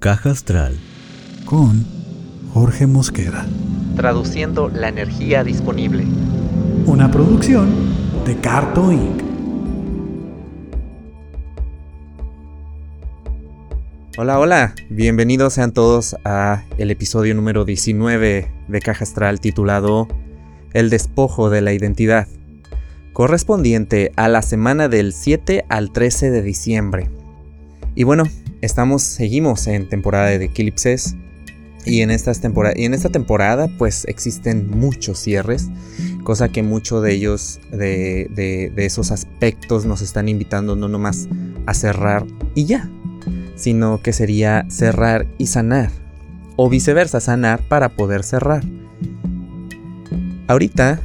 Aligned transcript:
Caja 0.00 0.30
Astral 0.30 0.78
con 1.44 1.84
Jorge 2.54 2.86
Mosqueda. 2.86 3.46
Traduciendo 3.96 4.70
la 4.70 4.88
energía 4.88 5.44
disponible. 5.44 6.06
Una 6.86 7.10
producción 7.10 7.68
de 8.24 8.34
Carto 8.36 8.92
Inc. 8.92 9.22
Hola, 14.16 14.38
hola, 14.38 14.74
bienvenidos 14.88 15.52
sean 15.52 15.72
todos 15.72 16.16
a 16.24 16.64
el 16.78 16.90
episodio 16.90 17.34
número 17.34 17.66
19 17.66 18.50
de 18.68 18.80
Caja 18.80 19.04
Astral 19.04 19.38
titulado 19.38 20.08
El 20.72 20.88
despojo 20.88 21.50
de 21.50 21.60
la 21.60 21.74
identidad, 21.74 22.26
correspondiente 23.12 24.12
a 24.16 24.28
la 24.28 24.40
semana 24.40 24.88
del 24.88 25.12
7 25.12 25.66
al 25.68 25.92
13 25.92 26.30
de 26.30 26.40
diciembre. 26.40 27.10
Y 27.94 28.04
bueno, 28.04 28.24
estamos, 28.60 29.02
seguimos 29.02 29.66
en 29.66 29.88
temporada 29.88 30.26
de 30.26 30.44
eclipses. 30.44 31.16
Y 31.86 32.02
en, 32.02 32.10
estas 32.10 32.42
y 32.76 32.84
en 32.84 32.92
esta 32.92 33.08
temporada 33.08 33.66
pues 33.78 34.04
existen 34.04 34.68
muchos 34.68 35.18
cierres, 35.18 35.70
cosa 36.24 36.50
que 36.50 36.62
muchos 36.62 37.02
de 37.02 37.14
ellos, 37.14 37.58
de, 37.70 38.28
de, 38.34 38.84
esos 38.84 39.10
aspectos 39.10 39.86
nos 39.86 40.02
están 40.02 40.28
invitando 40.28 40.76
no 40.76 40.88
nomás 40.88 41.26
a 41.64 41.72
cerrar 41.72 42.26
y 42.54 42.66
ya, 42.66 42.90
sino 43.56 44.02
que 44.02 44.12
sería 44.12 44.66
cerrar 44.68 45.26
y 45.38 45.46
sanar, 45.46 45.90
o 46.56 46.68
viceversa, 46.68 47.18
sanar 47.18 47.62
para 47.66 47.88
poder 47.88 48.24
cerrar. 48.24 48.62
Ahorita, 50.48 51.00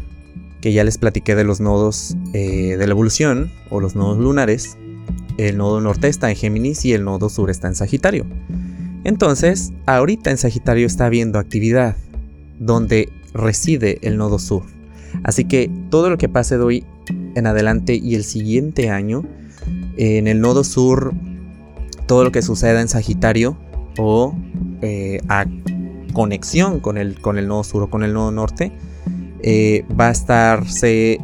que 0.59 0.73
ya 0.73 0.83
les 0.83 0.97
platiqué 0.97 1.35
de 1.35 1.45
los 1.45 1.61
nodos 1.61 2.17
eh, 2.33 2.75
de 2.75 2.85
la 2.85 2.91
evolución, 2.91 3.49
o 3.69 3.79
los 3.79 3.95
nodos 3.95 4.17
lunares, 4.17 4.77
el 5.37 5.57
nodo 5.57 5.81
norte 5.81 6.07
está 6.07 6.29
en 6.29 6.35
Géminis 6.35 6.85
y 6.85 6.93
el 6.93 7.03
nodo 7.03 7.29
sur 7.29 7.49
está 7.49 7.67
en 7.67 7.75
Sagitario. 7.75 8.25
Entonces, 9.03 9.71
ahorita 9.85 10.31
en 10.31 10.37
Sagitario 10.37 10.87
está 10.87 11.05
habiendo 11.05 11.39
actividad 11.39 11.95
donde 12.59 13.09
reside 13.33 13.99
el 14.01 14.17
nodo 14.17 14.39
sur. 14.39 14.63
Así 15.23 15.45
que 15.45 15.69
todo 15.89 16.09
lo 16.09 16.17
que 16.17 16.29
pase 16.29 16.57
de 16.57 16.63
hoy 16.63 16.85
en 17.35 17.47
adelante 17.47 17.95
y 17.95 18.15
el 18.15 18.23
siguiente 18.23 18.89
año, 18.89 19.23
en 19.97 20.27
el 20.27 20.41
nodo 20.41 20.63
sur, 20.63 21.13
todo 22.07 22.23
lo 22.23 22.31
que 22.31 22.41
suceda 22.41 22.81
en 22.81 22.87
Sagitario 22.87 23.57
o 23.97 24.35
eh, 24.81 25.21
a 25.27 25.45
conexión 26.13 26.79
con 26.79 26.97
el, 26.97 27.19
con 27.19 27.37
el 27.37 27.47
nodo 27.47 27.63
sur 27.63 27.83
o 27.83 27.89
con 27.89 28.03
el 28.03 28.13
nodo 28.13 28.31
norte, 28.31 28.71
eh, 29.41 29.85
va 29.99 30.07
a 30.07 30.11
estarse 30.11 31.19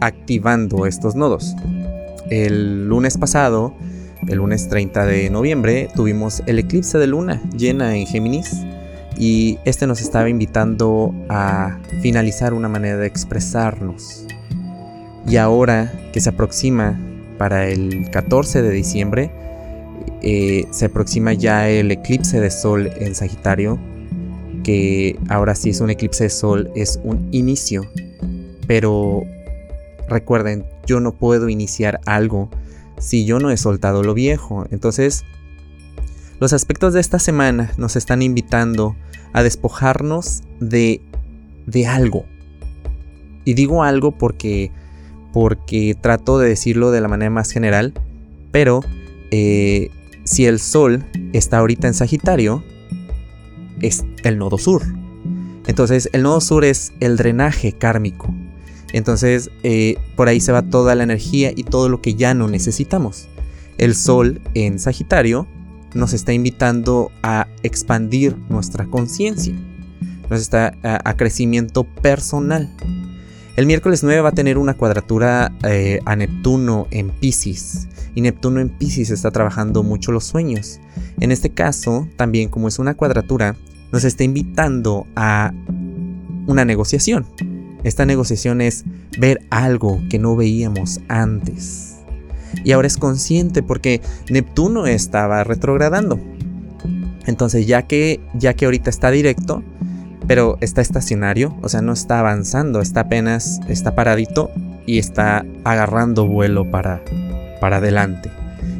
activando 0.00 0.84
estos 0.86 1.14
nodos 1.14 1.54
el 2.32 2.88
lunes 2.88 3.18
pasado, 3.18 3.74
el 4.26 4.38
lunes 4.38 4.68
30 4.68 5.04
de 5.04 5.28
noviembre, 5.28 5.88
tuvimos 5.94 6.42
el 6.46 6.58
eclipse 6.58 6.96
de 6.96 7.06
luna 7.06 7.42
llena 7.56 7.94
en 7.96 8.06
Géminis 8.06 8.62
y 9.18 9.58
este 9.66 9.86
nos 9.86 10.00
estaba 10.00 10.30
invitando 10.30 11.14
a 11.28 11.78
finalizar 12.00 12.54
una 12.54 12.68
manera 12.68 12.96
de 12.96 13.06
expresarnos. 13.06 14.26
Y 15.28 15.36
ahora 15.36 15.92
que 16.12 16.20
se 16.20 16.30
aproxima 16.30 16.98
para 17.36 17.68
el 17.68 18.08
14 18.10 18.62
de 18.62 18.70
diciembre, 18.70 19.30
eh, 20.22 20.66
se 20.70 20.86
aproxima 20.86 21.34
ya 21.34 21.68
el 21.68 21.90
eclipse 21.90 22.40
de 22.40 22.50
sol 22.50 22.90
en 22.96 23.14
Sagitario, 23.14 23.78
que 24.64 25.18
ahora 25.28 25.54
sí 25.54 25.70
es 25.70 25.80
un 25.80 25.90
eclipse 25.90 26.24
de 26.24 26.30
sol, 26.30 26.70
es 26.74 26.98
un 27.04 27.28
inicio, 27.30 27.86
pero 28.66 29.24
Recuerden, 30.12 30.66
yo 30.86 31.00
no 31.00 31.12
puedo 31.12 31.48
iniciar 31.48 32.00
algo 32.06 32.50
si 32.98 33.24
yo 33.24 33.38
no 33.38 33.50
he 33.50 33.56
soltado 33.56 34.02
lo 34.02 34.14
viejo. 34.14 34.66
Entonces, 34.70 35.24
los 36.40 36.52
aspectos 36.52 36.94
de 36.94 37.00
esta 37.00 37.18
semana 37.18 37.72
nos 37.76 37.96
están 37.96 38.22
invitando 38.22 38.96
a 39.32 39.42
despojarnos 39.42 40.42
de, 40.60 41.00
de 41.66 41.86
algo. 41.86 42.24
Y 43.44 43.54
digo 43.54 43.82
algo 43.82 44.12
porque, 44.12 44.70
porque 45.32 45.96
trato 46.00 46.38
de 46.38 46.48
decirlo 46.48 46.90
de 46.90 47.00
la 47.00 47.08
manera 47.08 47.30
más 47.30 47.50
general, 47.50 47.92
pero 48.50 48.80
eh, 49.30 49.90
si 50.24 50.46
el 50.46 50.60
Sol 50.60 51.04
está 51.32 51.58
ahorita 51.58 51.88
en 51.88 51.94
Sagitario, 51.94 52.62
es 53.80 54.04
el 54.22 54.38
nodo 54.38 54.58
sur. 54.58 54.82
Entonces 55.66 56.08
el 56.12 56.22
nodo 56.22 56.40
sur 56.40 56.64
es 56.64 56.92
el 57.00 57.16
drenaje 57.16 57.72
kármico. 57.72 58.32
Entonces 58.92 59.50
eh, 59.62 59.96
por 60.16 60.28
ahí 60.28 60.40
se 60.40 60.52
va 60.52 60.62
toda 60.62 60.94
la 60.94 61.02
energía 61.02 61.52
y 61.54 61.64
todo 61.64 61.88
lo 61.88 62.00
que 62.00 62.14
ya 62.14 62.34
no 62.34 62.48
necesitamos. 62.48 63.28
El 63.78 63.94
Sol 63.94 64.40
en 64.54 64.78
Sagitario 64.78 65.46
nos 65.94 66.12
está 66.12 66.32
invitando 66.32 67.10
a 67.22 67.48
expandir 67.62 68.36
nuestra 68.48 68.86
conciencia. 68.86 69.54
Nos 70.30 70.40
está 70.40 70.74
a, 70.82 71.16
crecimiento 71.16 71.84
personal. 71.84 72.70
El 73.56 73.66
miércoles 73.66 74.02
9 74.02 74.22
va 74.22 74.30
a 74.30 74.32
tener 74.32 74.56
una 74.56 74.74
cuadratura 74.74 75.52
eh, 75.64 76.00
a 76.06 76.16
Neptuno 76.16 76.86
en 76.90 77.10
Pisces. 77.10 77.88
Y 78.14 78.22
Neptuno 78.22 78.60
en 78.60 78.70
Pisces 78.70 79.10
está 79.10 79.30
trabajando 79.30 79.82
mucho 79.82 80.12
los 80.12 80.24
sueños. 80.24 80.80
En 81.20 81.32
este 81.32 81.50
caso, 81.50 82.08
también 82.16 82.48
como 82.48 82.68
es 82.68 82.78
una 82.78 82.94
cuadratura, 82.94 83.56
nos 83.90 84.04
está 84.04 84.24
invitando 84.24 85.06
a 85.16 85.52
una 86.46 86.64
negociación. 86.64 87.26
Esta 87.84 88.06
negociación 88.06 88.60
es 88.60 88.84
ver 89.18 89.42
algo 89.50 90.00
que 90.08 90.18
no 90.18 90.36
veíamos 90.36 91.00
antes. 91.08 91.96
Y 92.64 92.72
ahora 92.72 92.86
es 92.86 92.96
consciente 92.96 93.62
porque 93.62 94.00
Neptuno 94.28 94.86
estaba 94.86 95.42
retrogradando. 95.44 96.20
Entonces 97.26 97.66
ya 97.66 97.82
que, 97.82 98.20
ya 98.34 98.54
que 98.54 98.66
ahorita 98.66 98.90
está 98.90 99.10
directo, 99.10 99.62
pero 100.26 100.58
está 100.60 100.80
estacionario, 100.80 101.56
o 101.62 101.68
sea, 101.68 101.82
no 101.82 101.92
está 101.92 102.20
avanzando, 102.20 102.80
está 102.80 103.00
apenas, 103.00 103.60
está 103.68 103.94
paradito 103.94 104.50
y 104.86 104.98
está 104.98 105.44
agarrando 105.64 106.26
vuelo 106.26 106.70
para, 106.70 107.02
para 107.60 107.78
adelante. 107.78 108.30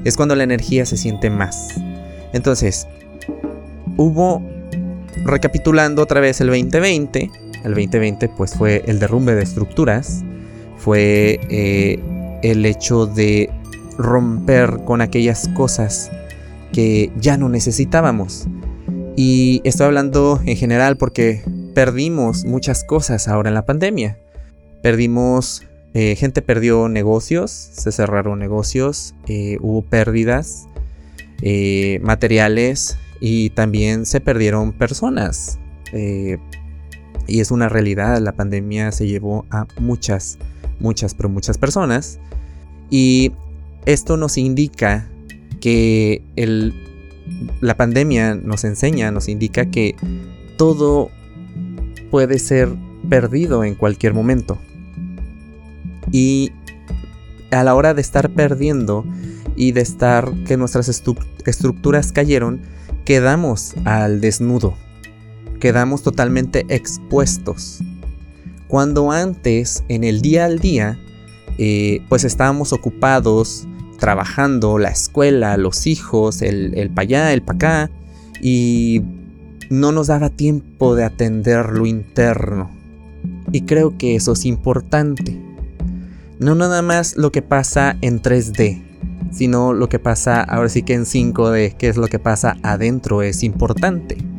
Es 0.04 0.16
cuando 0.16 0.34
la 0.34 0.44
energía 0.44 0.86
se 0.86 0.96
siente 0.96 1.30
más. 1.30 1.68
Entonces, 2.32 2.86
hubo, 3.96 4.42
recapitulando 5.24 6.02
otra 6.02 6.20
vez 6.20 6.40
el 6.40 6.48
2020, 6.48 7.30
el 7.64 7.74
2020 7.74 8.28
pues 8.30 8.54
fue 8.54 8.82
el 8.86 8.98
derrumbe 8.98 9.34
de 9.34 9.42
estructuras, 9.42 10.24
fue 10.76 11.38
eh, 11.48 12.00
el 12.42 12.66
hecho 12.66 13.06
de 13.06 13.50
romper 13.98 14.78
con 14.84 15.00
aquellas 15.00 15.48
cosas 15.54 16.10
que 16.72 17.12
ya 17.16 17.36
no 17.36 17.48
necesitábamos. 17.48 18.46
Y 19.16 19.60
estoy 19.64 19.86
hablando 19.86 20.40
en 20.44 20.56
general 20.56 20.96
porque 20.96 21.42
perdimos 21.74 22.44
muchas 22.44 22.82
cosas 22.84 23.28
ahora 23.28 23.50
en 23.50 23.54
la 23.54 23.66
pandemia. 23.66 24.18
Perdimos, 24.82 25.62
eh, 25.94 26.16
gente 26.16 26.42
perdió 26.42 26.88
negocios, 26.88 27.50
se 27.50 27.92
cerraron 27.92 28.38
negocios, 28.38 29.14
eh, 29.28 29.58
hubo 29.60 29.82
pérdidas 29.82 30.66
materiales 32.02 32.96
y 33.20 33.50
también 33.50 34.06
se 34.06 34.20
perdieron 34.20 34.72
personas 34.72 35.58
y 37.26 37.40
es 37.40 37.50
una 37.50 37.68
realidad, 37.68 38.18
la 38.18 38.32
pandemia 38.32 38.92
se 38.92 39.06
llevó 39.06 39.46
a 39.50 39.66
muchas, 39.78 40.38
muchas, 40.80 41.14
pero 41.14 41.28
muchas 41.28 41.58
personas. 41.58 42.18
Y 42.90 43.32
esto 43.86 44.16
nos 44.16 44.38
indica 44.38 45.08
que 45.60 46.22
el, 46.36 46.74
la 47.60 47.76
pandemia 47.76 48.34
nos 48.34 48.64
enseña, 48.64 49.10
nos 49.10 49.28
indica 49.28 49.70
que 49.70 49.94
todo 50.56 51.10
puede 52.10 52.38
ser 52.38 52.68
perdido 53.08 53.64
en 53.64 53.74
cualquier 53.74 54.14
momento. 54.14 54.58
Y 56.10 56.52
a 57.50 57.62
la 57.64 57.74
hora 57.74 57.94
de 57.94 58.02
estar 58.02 58.30
perdiendo 58.30 59.04
y 59.56 59.72
de 59.72 59.80
estar 59.80 60.30
que 60.46 60.56
nuestras 60.56 60.88
estructuras 60.88 62.12
cayeron, 62.12 62.60
quedamos 63.04 63.74
al 63.84 64.20
desnudo 64.20 64.76
quedamos 65.62 66.02
totalmente 66.02 66.66
expuestos. 66.70 67.78
Cuando 68.66 69.12
antes, 69.12 69.84
en 69.86 70.02
el 70.02 70.20
día 70.20 70.46
al 70.46 70.58
día, 70.58 70.98
eh, 71.56 72.00
pues 72.08 72.24
estábamos 72.24 72.72
ocupados 72.72 73.68
trabajando, 74.00 74.78
la 74.78 74.88
escuela, 74.88 75.56
los 75.56 75.86
hijos, 75.86 76.42
el, 76.42 76.76
el 76.76 76.90
pa' 76.90 77.02
allá, 77.02 77.32
el 77.32 77.42
pa' 77.42 77.52
acá, 77.52 77.90
y 78.40 79.02
no 79.70 79.92
nos 79.92 80.08
daba 80.08 80.30
tiempo 80.30 80.96
de 80.96 81.04
atender 81.04 81.66
lo 81.66 81.86
interno. 81.86 82.68
Y 83.52 83.60
creo 83.60 83.96
que 83.96 84.16
eso 84.16 84.32
es 84.32 84.44
importante. 84.44 85.40
No 86.40 86.56
nada 86.56 86.82
más 86.82 87.16
lo 87.16 87.30
que 87.30 87.42
pasa 87.42 87.96
en 88.00 88.20
3D, 88.20 88.82
sino 89.30 89.72
lo 89.72 89.88
que 89.88 90.00
pasa 90.00 90.42
ahora 90.42 90.68
sí 90.68 90.82
que 90.82 90.94
en 90.94 91.04
5D, 91.04 91.76
que 91.76 91.88
es 91.88 91.96
lo 91.96 92.08
que 92.08 92.18
pasa 92.18 92.56
adentro, 92.64 93.22
es 93.22 93.44
importante 93.44 94.31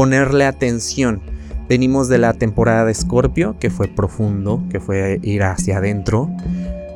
ponerle 0.00 0.46
atención. 0.46 1.20
Venimos 1.68 2.08
de 2.08 2.16
la 2.16 2.32
temporada 2.32 2.86
de 2.86 2.94
Scorpio, 2.94 3.58
que 3.60 3.68
fue 3.68 3.86
profundo, 3.86 4.64
que 4.70 4.80
fue 4.80 5.20
ir 5.22 5.42
hacia 5.42 5.76
adentro. 5.76 6.30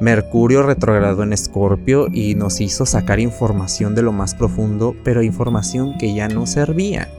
Mercurio 0.00 0.62
retrogradó 0.62 1.22
en 1.22 1.34
Escorpio 1.34 2.06
y 2.10 2.34
nos 2.34 2.62
hizo 2.62 2.86
sacar 2.86 3.20
información 3.20 3.94
de 3.94 4.00
lo 4.00 4.12
más 4.12 4.34
profundo, 4.34 4.96
pero 5.04 5.22
información 5.22 5.98
que 5.98 6.14
ya 6.14 6.28
no 6.28 6.46
servía, 6.46 7.10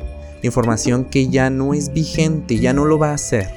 información 0.41 1.05
que 1.05 1.27
ya 1.27 1.51
no 1.51 1.75
es 1.75 1.93
vigente, 1.93 2.57
ya 2.57 2.73
no 2.73 2.85
lo 2.85 2.97
va 2.97 3.11
a 3.11 3.13
hacer. 3.13 3.47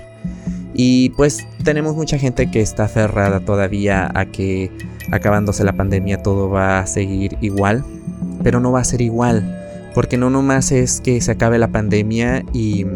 Y 0.74 1.08
pues 1.16 1.46
tenemos 1.64 1.96
mucha 1.96 2.18
gente 2.18 2.50
que 2.50 2.60
está 2.60 2.84
aferrada 2.84 3.40
todavía 3.40 4.10
a 4.14 4.26
que 4.26 4.70
acabándose 5.12 5.64
la 5.64 5.72
pandemia 5.72 6.22
todo 6.22 6.50
va 6.50 6.80
a 6.80 6.86
seguir 6.86 7.38
igual, 7.40 7.86
pero 8.42 8.60
no 8.60 8.70
va 8.70 8.80
a 8.80 8.84
ser 8.84 9.00
igual, 9.00 9.57
porque 9.98 10.16
no 10.16 10.30
nomás 10.30 10.70
es 10.70 11.00
que 11.00 11.20
se 11.20 11.32
acabe 11.32 11.58
la 11.58 11.72
pandemia 11.72 12.44
y, 12.52 12.86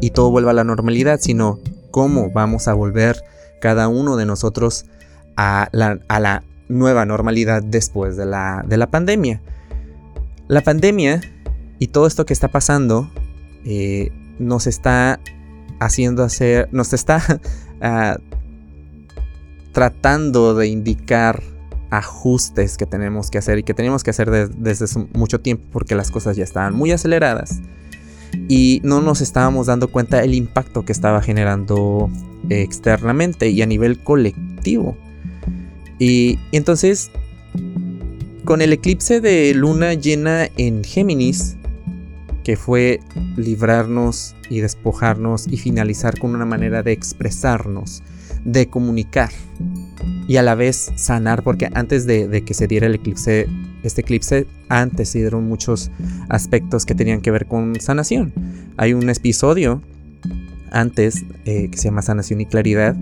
y 0.00 0.08
todo 0.08 0.30
vuelva 0.30 0.52
a 0.52 0.54
la 0.54 0.64
normalidad, 0.64 1.20
sino 1.20 1.58
cómo 1.90 2.30
vamos 2.30 2.66
a 2.66 2.72
volver 2.72 3.22
cada 3.60 3.88
uno 3.88 4.16
de 4.16 4.24
nosotros 4.24 4.86
a 5.36 5.68
la, 5.72 6.44
nueva 6.70 7.04
normalidad 7.04 7.62
después 7.62 8.16
de 8.16 8.24
la, 8.24 8.64
de 8.66 8.78
la, 8.78 8.90
pandemia. 8.90 9.42
La 10.48 10.62
pandemia 10.62 11.20
y 11.78 11.88
todo 11.88 12.06
esto 12.06 12.24
que 12.24 12.32
está 12.32 12.48
pasando 12.48 13.10
eh, 13.66 14.12
nos 14.38 14.66
está 14.66 15.20
haciendo 15.78 16.24
hacer, 16.24 16.70
nos 16.72 16.94
está 16.94 17.22
ah, 17.82 18.16
tratando 19.72 20.54
de 20.54 20.68
indicar 20.68 21.42
ajustes 21.92 22.78
que 22.78 22.86
tenemos 22.86 23.30
que 23.30 23.36
hacer 23.36 23.58
y 23.58 23.62
que 23.62 23.74
tenemos 23.74 24.02
que 24.02 24.10
hacer 24.10 24.48
desde 24.48 24.86
mucho 25.12 25.40
tiempo 25.40 25.64
porque 25.70 25.94
las 25.94 26.10
cosas 26.10 26.38
ya 26.38 26.42
estaban 26.42 26.74
muy 26.74 26.90
aceleradas 26.90 27.60
y 28.48 28.80
no 28.82 29.02
nos 29.02 29.20
estábamos 29.20 29.66
dando 29.66 29.88
cuenta 29.88 30.24
el 30.24 30.32
impacto 30.32 30.86
que 30.86 30.92
estaba 30.92 31.20
generando 31.20 32.10
externamente 32.48 33.50
y 33.50 33.60
a 33.60 33.66
nivel 33.66 33.98
colectivo. 33.98 34.96
Y, 35.98 36.38
entonces, 36.50 37.10
con 38.46 38.62
el 38.62 38.72
eclipse 38.72 39.20
de 39.20 39.52
luna 39.52 39.92
llena 39.92 40.48
en 40.56 40.82
Géminis, 40.84 41.56
que 42.42 42.56
fue 42.56 43.00
librarnos 43.36 44.34
y 44.48 44.60
despojarnos 44.60 45.46
y 45.46 45.58
finalizar 45.58 46.18
con 46.18 46.34
una 46.34 46.46
manera 46.46 46.82
de 46.82 46.92
expresarnos, 46.92 48.02
de 48.44 48.68
comunicar 48.68 49.30
y 50.28 50.36
a 50.36 50.42
la 50.42 50.54
vez 50.54 50.92
sanar, 50.96 51.42
porque 51.42 51.68
antes 51.74 52.06
de, 52.06 52.42
que 52.44 52.54
se 52.54 52.66
diera 52.66 52.86
el 52.86 52.94
eclipse, 52.94 53.46
este 53.82 54.02
eclipse, 54.02 54.46
antes 54.68 55.10
se 55.10 55.18
dieron 55.18 55.46
muchos 55.46 55.90
aspectos 56.28 56.86
que 56.86 56.94
tenían 56.94 57.20
que 57.20 57.30
ver 57.30 57.46
con 57.46 57.78
sanación. 57.80 58.32
Hay 58.76 58.94
un 58.94 59.08
episodio 59.10 59.82
antes 60.70 61.24
eh, 61.44 61.68
que 61.70 61.76
se 61.76 61.84
llama 61.84 62.02
Sanación 62.02 62.40
y 62.40 62.46
Claridad, 62.46 62.96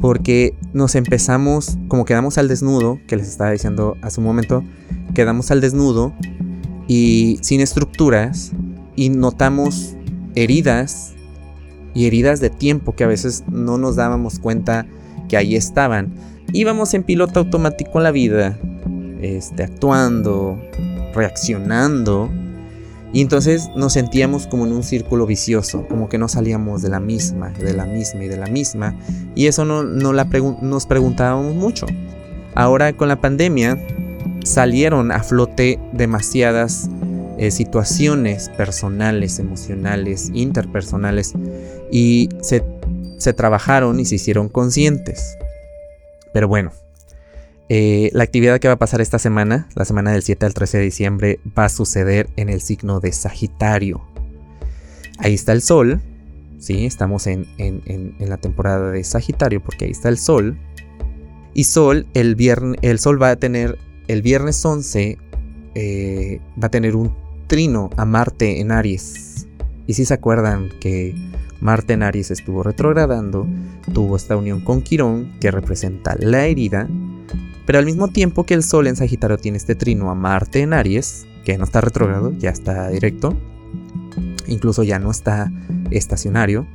porque 0.00 0.54
nos 0.72 0.94
empezamos, 0.94 1.76
como 1.88 2.04
quedamos 2.04 2.38
al 2.38 2.48
desnudo, 2.48 2.98
que 3.06 3.16
les 3.16 3.28
estaba 3.28 3.50
diciendo 3.50 3.96
hace 4.00 4.20
un 4.20 4.26
momento, 4.26 4.64
quedamos 5.14 5.50
al 5.50 5.60
desnudo 5.60 6.14
y 6.88 7.38
sin 7.42 7.60
estructuras 7.60 8.52
y 8.96 9.10
notamos 9.10 9.96
heridas 10.34 11.14
y 11.94 12.06
heridas 12.06 12.40
de 12.40 12.50
tiempo 12.50 12.94
que 12.94 13.04
a 13.04 13.08
veces 13.08 13.44
no 13.50 13.78
nos 13.78 13.96
dábamos 13.96 14.38
cuenta 14.38 14.86
que 15.28 15.36
ahí 15.36 15.56
estaban. 15.56 16.12
Íbamos 16.52 16.94
en 16.94 17.02
piloto 17.02 17.40
automático 17.40 17.98
en 17.98 18.04
la 18.04 18.10
vida, 18.10 18.58
este, 19.20 19.62
actuando, 19.62 20.60
reaccionando 21.14 22.30
y 23.12 23.22
entonces 23.22 23.70
nos 23.74 23.94
sentíamos 23.94 24.46
como 24.46 24.66
en 24.66 24.72
un 24.72 24.82
círculo 24.82 25.26
vicioso, 25.26 25.86
como 25.88 26.08
que 26.08 26.18
no 26.18 26.28
salíamos 26.28 26.82
de 26.82 26.90
la 26.90 27.00
misma, 27.00 27.50
de 27.50 27.74
la 27.74 27.84
misma 27.84 28.24
y 28.24 28.28
de 28.28 28.36
la 28.36 28.46
misma. 28.46 28.94
Y 29.34 29.46
eso 29.46 29.64
no, 29.64 29.82
la 30.12 30.24
nos 30.62 30.86
preguntábamos 30.86 31.54
mucho. 31.56 31.86
Ahora 32.54 32.92
con 32.92 33.08
la 33.08 33.20
pandemia 33.20 33.78
salieron 34.44 35.10
a 35.10 35.22
flote 35.22 35.80
demasiadas 35.92 36.88
eh, 37.38 37.50
situaciones 37.50 38.48
personales, 38.50 39.38
emocionales, 39.38 40.30
interpersonales 40.32 41.34
y 41.90 42.28
se, 42.42 42.62
se 43.18 43.32
trabajaron 43.32 44.00
y 44.00 44.04
se 44.04 44.16
hicieron 44.16 44.48
conscientes. 44.48 45.36
Pero 46.32 46.48
bueno, 46.48 46.72
eh, 47.72 48.10
la 48.14 48.24
actividad 48.24 48.58
que 48.58 48.66
va 48.66 48.74
a 48.74 48.78
pasar 48.78 49.00
esta 49.00 49.20
semana, 49.20 49.68
la 49.76 49.84
semana 49.84 50.10
del 50.10 50.22
7 50.22 50.44
al 50.44 50.54
13 50.54 50.78
de 50.78 50.84
diciembre, 50.84 51.40
va 51.56 51.66
a 51.66 51.68
suceder 51.68 52.28
en 52.34 52.48
el 52.48 52.60
signo 52.60 52.98
de 52.98 53.12
Sagitario. 53.12 54.02
Ahí 55.18 55.34
está 55.34 55.52
el 55.52 55.62
Sol, 55.62 56.00
¿sí? 56.58 56.84
Estamos 56.84 57.28
en, 57.28 57.46
la 58.18 58.38
temporada 58.38 58.90
de 58.90 59.04
Sagitario 59.04 59.62
porque 59.62 59.84
ahí 59.84 59.92
está 59.92 60.08
el 60.08 60.18
Sol. 60.18 60.58
Y 61.54 61.62
Sol, 61.62 62.08
el, 62.14 62.34
viernes, 62.34 62.76
el 62.82 62.98
Sol 62.98 63.22
va 63.22 63.30
a 63.30 63.36
tener, 63.36 63.78
el 64.08 64.22
viernes 64.22 64.64
11, 64.64 65.16
eh, 65.76 66.40
va 66.60 66.66
a 66.66 66.70
tener 66.70 66.96
un 66.96 67.14
trino 67.46 67.90
a 67.96 68.04
Marte 68.04 68.60
en 68.60 68.72
Aries. 68.72 69.46
Y 69.86 69.94
si 69.94 70.04
se 70.04 70.14
acuerdan 70.14 70.70
que 70.80 71.14
Marte 71.60 71.92
en 71.92 72.02
Aries 72.02 72.30
estuvo 72.30 72.62
retrogradando, 72.62 73.46
tuvo 73.92 74.16
esta 74.16 74.36
unión 74.36 74.60
con 74.60 74.82
Quirón 74.82 75.32
que 75.40 75.50
representa 75.50 76.16
la 76.18 76.46
herida 76.46 76.88
pero 77.70 77.78
al 77.78 77.86
mismo 77.86 78.08
tiempo 78.08 78.44
que 78.44 78.54
el 78.54 78.64
Sol 78.64 78.88
en 78.88 78.96
Sagitario 78.96 79.38
tiene 79.38 79.56
este 79.56 79.76
trino 79.76 80.10
a 80.10 80.16
Marte 80.16 80.60
en 80.60 80.72
Aries, 80.72 81.24
que 81.44 81.56
no 81.56 81.62
está 81.62 81.80
retrogrado, 81.80 82.32
ya 82.36 82.50
está 82.50 82.88
directo, 82.88 83.38
incluso 84.48 84.82
ya 84.82 84.98
no 84.98 85.12
está 85.12 85.52
estacionario, 85.92 86.66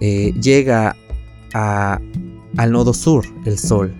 eh, 0.00 0.32
llega 0.40 0.96
al 1.52 2.72
nodo 2.72 2.94
sur 2.94 3.26
el 3.44 3.58
Sol. 3.58 3.92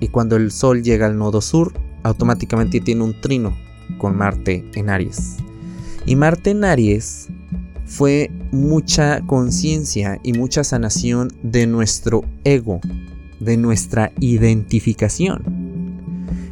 Y 0.00 0.08
cuando 0.08 0.36
el 0.36 0.52
Sol 0.52 0.82
llega 0.82 1.04
al 1.04 1.18
nodo 1.18 1.42
sur, 1.42 1.74
automáticamente 2.02 2.80
tiene 2.80 3.04
un 3.04 3.20
trino 3.20 3.54
con 3.98 4.16
Marte 4.16 4.64
en 4.74 4.88
Aries. 4.88 5.36
Y 6.06 6.16
Marte 6.16 6.52
en 6.52 6.64
Aries 6.64 7.28
fue 7.84 8.30
mucha 8.50 9.20
conciencia 9.26 10.18
y 10.22 10.32
mucha 10.32 10.64
sanación 10.64 11.32
de 11.42 11.66
nuestro 11.66 12.24
ego, 12.44 12.80
de 13.40 13.56
nuestra 13.56 14.12
identificación. 14.20 15.42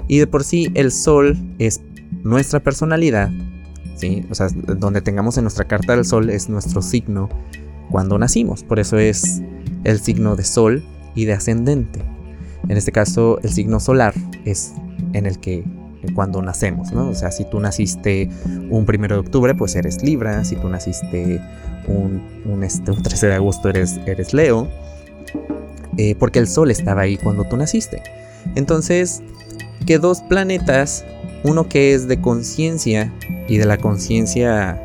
Y 0.08 0.18
de 0.18 0.26
por 0.26 0.44
sí 0.44 0.70
el 0.74 0.92
sol 0.92 1.38
es 1.58 1.80
nuestra 2.22 2.60
personalidad, 2.60 3.30
¿sí? 3.96 4.26
O 4.30 4.34
sea, 4.34 4.48
donde 4.48 5.00
tengamos 5.00 5.38
en 5.38 5.44
nuestra 5.44 5.66
carta 5.66 5.94
del 5.94 6.04
sol 6.04 6.30
es 6.30 6.48
nuestro 6.48 6.82
signo 6.82 7.28
cuando 7.90 8.18
nacimos. 8.18 8.62
Por 8.62 8.78
eso 8.78 8.98
es 8.98 9.42
el 9.84 10.00
signo 10.00 10.36
de 10.36 10.44
sol 10.44 10.84
y 11.14 11.24
de 11.24 11.32
ascendente. 11.32 12.02
En 12.68 12.76
este 12.76 12.92
caso, 12.92 13.38
el 13.42 13.50
signo 13.50 13.80
solar 13.80 14.14
es 14.44 14.72
en 15.14 15.26
el 15.26 15.38
que 15.38 15.64
cuando 16.14 16.42
nacemos, 16.42 16.92
¿no? 16.92 17.08
O 17.08 17.14
sea, 17.14 17.30
si 17.30 17.44
tú 17.44 17.60
naciste 17.60 18.28
un 18.70 18.84
primero 18.86 19.16
de 19.16 19.20
octubre, 19.20 19.54
pues 19.54 19.74
eres 19.76 20.02
Libra. 20.02 20.44
Si 20.44 20.56
tú 20.56 20.68
naciste 20.68 21.40
un, 21.86 22.22
un, 22.44 22.64
este, 22.64 22.92
13 22.92 23.28
de 23.28 23.34
agosto, 23.34 23.68
eres, 23.68 23.98
eres 24.06 24.34
Leo. 24.34 24.68
Eh, 25.98 26.14
porque 26.18 26.38
el 26.38 26.48
sol 26.48 26.70
estaba 26.70 27.02
ahí 27.02 27.16
cuando 27.16 27.44
tú 27.44 27.56
naciste. 27.56 28.02
Entonces, 28.54 29.22
que 29.86 29.98
dos 29.98 30.22
planetas, 30.22 31.04
uno 31.44 31.68
que 31.68 31.94
es 31.94 32.08
de 32.08 32.20
conciencia 32.20 33.12
y 33.48 33.58
de 33.58 33.66
la 33.66 33.76
conciencia 33.76 34.80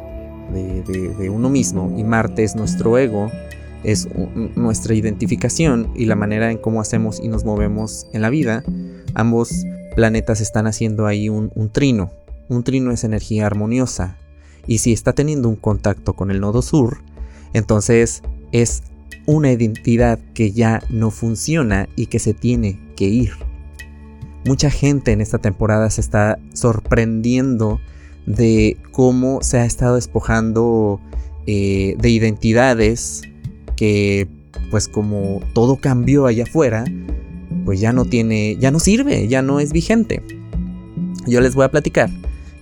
de, 0.53 1.29
uno 1.29 1.49
mismo, 1.49 1.93
y 1.97 2.03
Marte 2.03 2.43
es 2.43 2.55
nuestro 2.55 2.97
ego, 2.97 3.31
es 3.83 4.07
nuestra 4.55 4.95
identificación 4.95 5.89
y 5.95 6.05
la 6.05 6.15
manera 6.15 6.51
en 6.51 6.57
cómo 6.57 6.81
hacemos 6.81 7.19
y 7.21 7.27
nos 7.27 7.45
movemos 7.45 8.07
en 8.13 8.21
la 8.21 8.29
vida, 8.29 8.63
ambos 9.13 9.65
planetas 9.97 10.39
están 10.39 10.65
haciendo 10.65 11.05
ahí 11.05 11.27
un, 11.27 11.51
trino. 11.73 12.11
Un 12.47 12.63
trino 12.63 12.91
es 12.91 13.03
energía 13.03 13.45
armoniosa. 13.45 14.15
Y 14.65 14.77
si 14.77 14.93
está 14.93 15.11
teniendo 15.11 15.49
un 15.49 15.57
contacto 15.57 16.13
con 16.13 16.31
el 16.31 16.39
nodo 16.39 16.61
sur, 16.61 16.99
entonces 17.51 18.21
es 18.53 18.83
una 19.25 19.51
identidad 19.51 20.19
que 20.33 20.53
ya 20.53 20.81
no 20.89 21.11
funciona 21.11 21.89
y 21.97 22.05
que 22.05 22.19
se 22.19 22.33
tiene 22.33 22.79
que 22.95 23.05
ir 23.05 23.33
mucha 24.47 24.69
gente 24.69 25.11
en 25.11 25.21
esta 25.21 25.37
temporada 25.37 25.89
se 25.89 26.01
está 26.01 26.39
sorprendiendo 26.53 27.79
de 28.25 28.77
cómo 28.91 29.41
se 29.41 29.59
ha 29.59 29.65
estado 29.65 29.95
despojando 29.95 30.99
eh, 31.45 31.95
de 31.99 32.09
identidades 32.09 33.23
que 33.75 34.27
pues 34.71 34.87
como 34.87 35.41
todo 35.53 35.77
cambió 35.77 36.25
allá 36.25 36.43
afuera, 36.43 36.85
pues 37.67 37.81
ya 37.81 37.91
no 37.91 38.05
tiene, 38.05 38.55
ya 38.55 38.71
no 38.71 38.79
sirve, 38.79 39.27
ya 39.27 39.41
no 39.41 39.59
es 39.59 39.73
vigente. 39.73 40.23
Yo 41.27 41.41
les 41.41 41.53
voy 41.53 41.65
a 41.65 41.69
platicar 41.69 42.09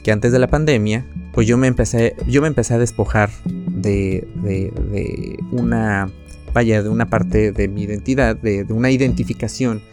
que 0.01 0.12
antes 0.12 0.31
de 0.31 0.39
la 0.39 0.47
pandemia, 0.47 1.05
pues 1.31 1.45
yo 1.45 1.59
me 1.59 1.67
empecé, 1.67 2.15
yo 2.27 2.41
me 2.41 2.47
empecé 2.47 2.74
a 2.74 2.79
despojar 2.79 3.29
de, 3.45 4.27
de, 4.41 5.38
una, 5.51 6.09
vaya, 6.55 6.81
de 6.81 6.89
una 6.89 7.05
parte 7.07 7.51
de 7.51 7.67
mi 7.67 7.83
identidad, 7.83 8.35
de, 8.35 8.63
de 8.63 8.74
una 8.74 8.89
identificación 8.89 9.83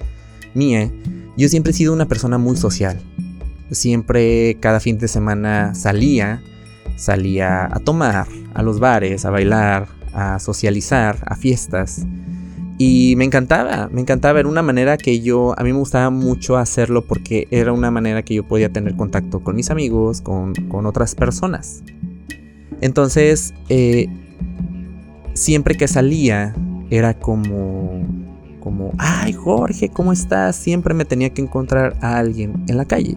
mía 0.54 0.90
yo 1.36 1.48
siempre 1.50 1.72
he 1.72 1.74
sido 1.74 1.92
una 1.92 2.06
persona 2.06 2.38
muy 2.38 2.56
social. 2.56 2.98
Siempre 3.70 4.56
cada 4.60 4.80
fin 4.80 4.96
de 4.96 5.08
semana 5.08 5.74
salía, 5.74 6.42
salía 6.96 7.64
a 7.64 7.80
tomar, 7.80 8.26
a 8.54 8.62
los 8.62 8.80
bares, 8.80 9.26
a 9.26 9.30
bailar, 9.30 9.88
a 10.14 10.38
socializar, 10.38 11.18
a 11.26 11.36
fiestas. 11.36 12.06
Y 12.84 13.14
me 13.14 13.24
encantaba, 13.24 13.88
me 13.92 14.00
encantaba, 14.00 14.40
era 14.40 14.48
una 14.48 14.60
manera 14.60 14.96
que 14.96 15.20
yo, 15.20 15.54
a 15.56 15.62
mí 15.62 15.72
me 15.72 15.78
gustaba 15.78 16.10
mucho 16.10 16.56
hacerlo 16.56 17.04
porque 17.06 17.46
era 17.52 17.72
una 17.72 17.92
manera 17.92 18.24
que 18.24 18.34
yo 18.34 18.42
podía 18.42 18.72
tener 18.72 18.96
contacto 18.96 19.38
con 19.38 19.54
mis 19.54 19.70
amigos, 19.70 20.20
con, 20.20 20.52
otras 20.84 21.14
personas. 21.14 21.84
Entonces, 22.80 23.54
eh, 23.68 24.08
siempre 25.32 25.76
que 25.76 25.86
salía, 25.86 26.56
era 26.90 27.14
como, 27.14 28.04
como, 28.58 28.90
ay 28.98 29.32
Jorge, 29.32 29.88
¿cómo 29.88 30.12
estás? 30.12 30.56
Siempre 30.56 30.92
me 30.92 31.04
tenía 31.04 31.30
que 31.30 31.40
encontrar 31.40 31.96
a 32.00 32.18
alguien 32.18 32.64
en 32.66 32.78
la 32.78 32.84
calle. 32.84 33.16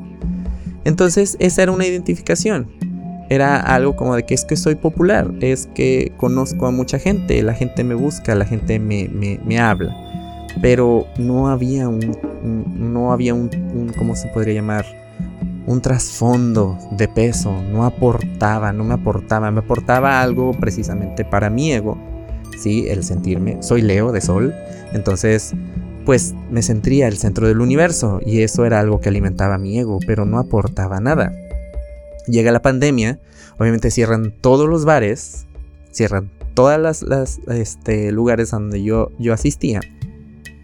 Entonces, 0.84 1.38
esa 1.40 1.64
era 1.64 1.72
una 1.72 1.88
identificación 1.88 2.68
era 3.30 3.60
algo 3.60 3.96
como 3.96 4.16
de 4.16 4.24
que 4.24 4.34
es 4.34 4.46
que 4.46 4.56
soy 4.56 4.76
popular, 4.76 5.32
es 5.42 5.68
que 5.74 6.12
conozco 6.18 6.68
a 6.68 6.72
mucha 6.72 7.00
gente, 7.00 7.42
la 7.42 7.54
gente 7.54 7.84
me 7.84 7.96
busca, 7.96 8.36
la 8.36 8.46
gente 8.46 8.80
me, 8.80 9.60
habla. 9.60 9.96
Pero 10.62 11.08
no 11.18 11.50
había 11.50 11.90
un, 11.90 12.18
no 12.44 13.12
había 13.12 13.34
un, 13.34 13.50
¿cómo 13.98 14.16
se 14.16 14.28
podría 14.30 14.54
llamar? 14.54 14.86
Un 15.66 15.82
trasfondo 15.82 16.78
de 16.92 17.08
peso, 17.08 17.52
no 17.72 17.86
aportaba, 17.86 18.72
no 18.72 18.84
me 18.84 18.94
aportaba, 18.94 19.50
me 19.50 19.60
aportaba 19.60 20.22
algo 20.22 20.52
precisamente 20.54 21.26
para 21.26 21.50
mi 21.50 21.72
ego, 21.72 21.98
¿sí? 22.58 22.86
El 22.88 23.04
sentirme, 23.04 23.58
soy 23.62 23.82
Leo 23.82 24.12
de 24.12 24.22
Sol, 24.22 24.54
entonces 24.94 25.54
pues 26.06 26.36
me 26.52 26.62
sentía 26.62 27.08
el 27.08 27.18
centro 27.18 27.48
del 27.48 27.62
universo 27.62 28.20
y 28.24 28.42
eso 28.42 28.64
era 28.66 28.80
algo 28.80 29.02
que 29.02 29.10
alimentaba 29.10 29.58
mi 29.58 29.80
ego, 29.80 29.98
pero 30.06 30.26
no 30.26 30.38
aportaba 30.38 31.00
nada. 31.00 31.34
Llega 32.28 32.52
la 32.52 32.62
pandemia, 32.62 33.20
obviamente 33.58 33.92
cierran 33.92 34.34
todos 34.42 34.68
los 34.68 34.86
bares, 34.86 35.46
cierran 35.92 36.30
todas 36.54 37.04
las, 37.04 37.40
este, 37.48 38.12
lugares 38.12 38.52
donde 38.52 38.84
yo, 38.84 39.12
yo 39.20 39.34
asistía. 39.34 39.82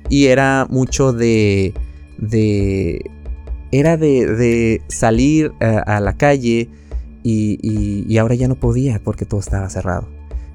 Y 0.09 0.25
era 0.25 0.65
mucho 0.69 1.13
de, 1.13 1.73
de 2.17 3.09
era 3.71 3.95
de, 3.97 4.81
salir 4.87 5.53
a, 5.59 5.99
la 6.01 6.17
calle 6.17 6.69
y, 7.23 8.05
y, 8.07 8.17
ahora 8.17 8.35
ya 8.35 8.47
no 8.47 8.55
podía 8.55 8.99
porque 9.03 9.25
todo 9.25 9.39
estaba 9.39 9.69
cerrado. 9.69 10.07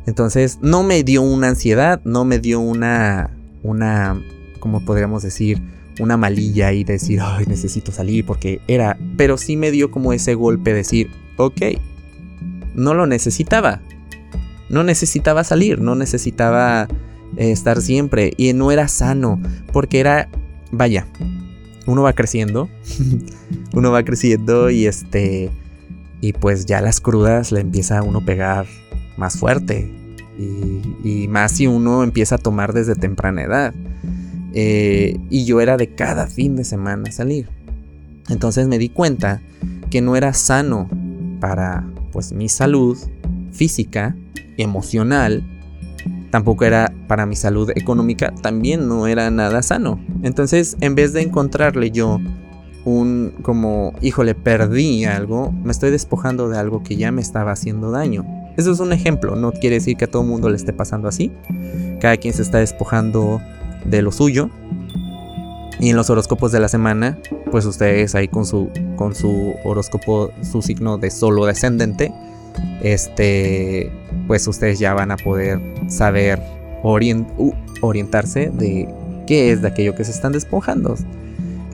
Entonces 0.06 0.58
no 0.60 0.82
me 0.82 1.02
dio 1.02 1.22
una 1.22 1.48
ansiedad, 1.48 2.00
no 2.04 2.24
me 2.24 2.38
dio 2.38 2.60
una, 2.60 3.30
una, 3.62 4.22
como 4.60 4.84
podríamos 4.84 5.22
decir, 5.22 5.62
una 5.98 6.16
malilla 6.16 6.72
y 6.72 6.84
decir, 6.84 7.20
ay, 7.22 7.46
necesito 7.46 7.92
salir 7.92 8.24
porque 8.24 8.60
era, 8.68 8.98
pero 9.16 9.38
sí 9.38 9.56
me 9.56 9.70
dio 9.70 9.90
como 9.90 10.12
ese 10.12 10.34
golpe 10.34 10.70
de 10.70 10.76
decir, 10.76 11.10
ok, 11.36 11.62
no 12.74 12.94
lo 12.94 13.06
necesitaba, 13.06 13.80
no 14.68 14.84
necesitaba 14.84 15.44
salir, 15.44 15.80
no 15.80 15.94
necesitaba 15.94 16.88
eh, 17.36 17.50
estar 17.50 17.80
siempre 17.80 18.32
y 18.36 18.52
no 18.52 18.70
era 18.70 18.88
sano 18.88 19.40
porque 19.72 20.00
era, 20.00 20.28
vaya, 20.70 21.06
uno 21.86 22.02
va 22.02 22.12
creciendo, 22.12 22.68
uno 23.72 23.90
va 23.90 24.04
creciendo 24.04 24.70
y 24.70 24.86
este, 24.86 25.50
y 26.20 26.32
pues 26.32 26.66
ya 26.66 26.80
las 26.80 27.00
crudas 27.00 27.52
le 27.52 27.60
empieza 27.60 27.98
a 27.98 28.02
uno 28.02 28.24
pegar 28.24 28.66
más 29.16 29.38
fuerte 29.38 29.90
y, 30.38 30.82
y 31.08 31.28
más 31.28 31.52
si 31.52 31.66
uno 31.66 32.02
empieza 32.02 32.34
a 32.34 32.38
tomar 32.38 32.74
desde 32.74 32.94
temprana 32.94 33.42
edad. 33.42 33.74
Eh, 34.58 35.20
y 35.28 35.44
yo 35.44 35.60
era 35.60 35.76
de 35.76 35.94
cada 35.94 36.28
fin 36.28 36.56
de 36.56 36.64
semana 36.64 37.12
salir. 37.12 37.46
Entonces 38.30 38.66
me 38.66 38.78
di 38.78 38.88
cuenta 38.88 39.42
que 39.90 40.00
no 40.00 40.16
era 40.16 40.32
sano 40.32 40.88
para 41.40 41.86
pues 42.10 42.32
mi 42.32 42.48
salud 42.48 42.96
física, 43.52 44.16
emocional, 44.56 45.44
tampoco 46.30 46.64
era 46.64 46.90
para 47.06 47.26
mi 47.26 47.36
salud 47.36 47.70
económica, 47.74 48.32
también 48.40 48.88
no 48.88 49.06
era 49.06 49.30
nada 49.30 49.60
sano. 49.60 50.00
Entonces, 50.22 50.78
en 50.80 50.94
vez 50.94 51.12
de 51.12 51.20
encontrarle 51.20 51.90
yo 51.90 52.18
un 52.86 53.34
como, 53.42 53.92
híjole, 54.00 54.34
perdí 54.34 55.04
algo, 55.04 55.52
me 55.52 55.70
estoy 55.70 55.90
despojando 55.90 56.48
de 56.48 56.56
algo 56.56 56.82
que 56.82 56.96
ya 56.96 57.12
me 57.12 57.20
estaba 57.20 57.52
haciendo 57.52 57.90
daño. 57.90 58.24
Eso 58.56 58.72
es 58.72 58.80
un 58.80 58.94
ejemplo, 58.94 59.36
no 59.36 59.52
quiere 59.52 59.76
decir 59.76 59.98
que 59.98 60.06
a 60.06 60.10
todo 60.10 60.22
mundo 60.22 60.48
le 60.48 60.56
esté 60.56 60.72
pasando 60.72 61.08
así. 61.08 61.30
Cada 62.00 62.16
quien 62.16 62.32
se 62.32 62.40
está 62.40 62.56
despojando 62.56 63.42
de 63.88 64.02
lo 64.02 64.12
suyo. 64.12 64.50
Y 65.78 65.90
en 65.90 65.96
los 65.96 66.08
horóscopos 66.08 66.52
de 66.52 66.60
la 66.60 66.68
semana, 66.68 67.18
pues 67.50 67.66
ustedes 67.66 68.14
ahí 68.14 68.28
con 68.28 68.46
su, 68.46 68.70
con 68.96 69.14
su 69.14 69.54
horóscopo, 69.64 70.30
su 70.42 70.62
signo 70.62 70.96
de 70.96 71.10
solo 71.10 71.44
descendente, 71.44 72.12
este, 72.82 73.92
pues 74.26 74.46
ustedes 74.48 74.78
ya 74.78 74.94
van 74.94 75.10
a 75.10 75.16
poder 75.16 75.60
saber 75.88 76.40
orientarse 76.82 78.50
de 78.52 78.88
qué 79.26 79.52
es 79.52 79.60
de 79.60 79.68
aquello 79.68 79.94
que 79.94 80.04
se 80.04 80.12
están 80.12 80.32
despojando. 80.32 80.94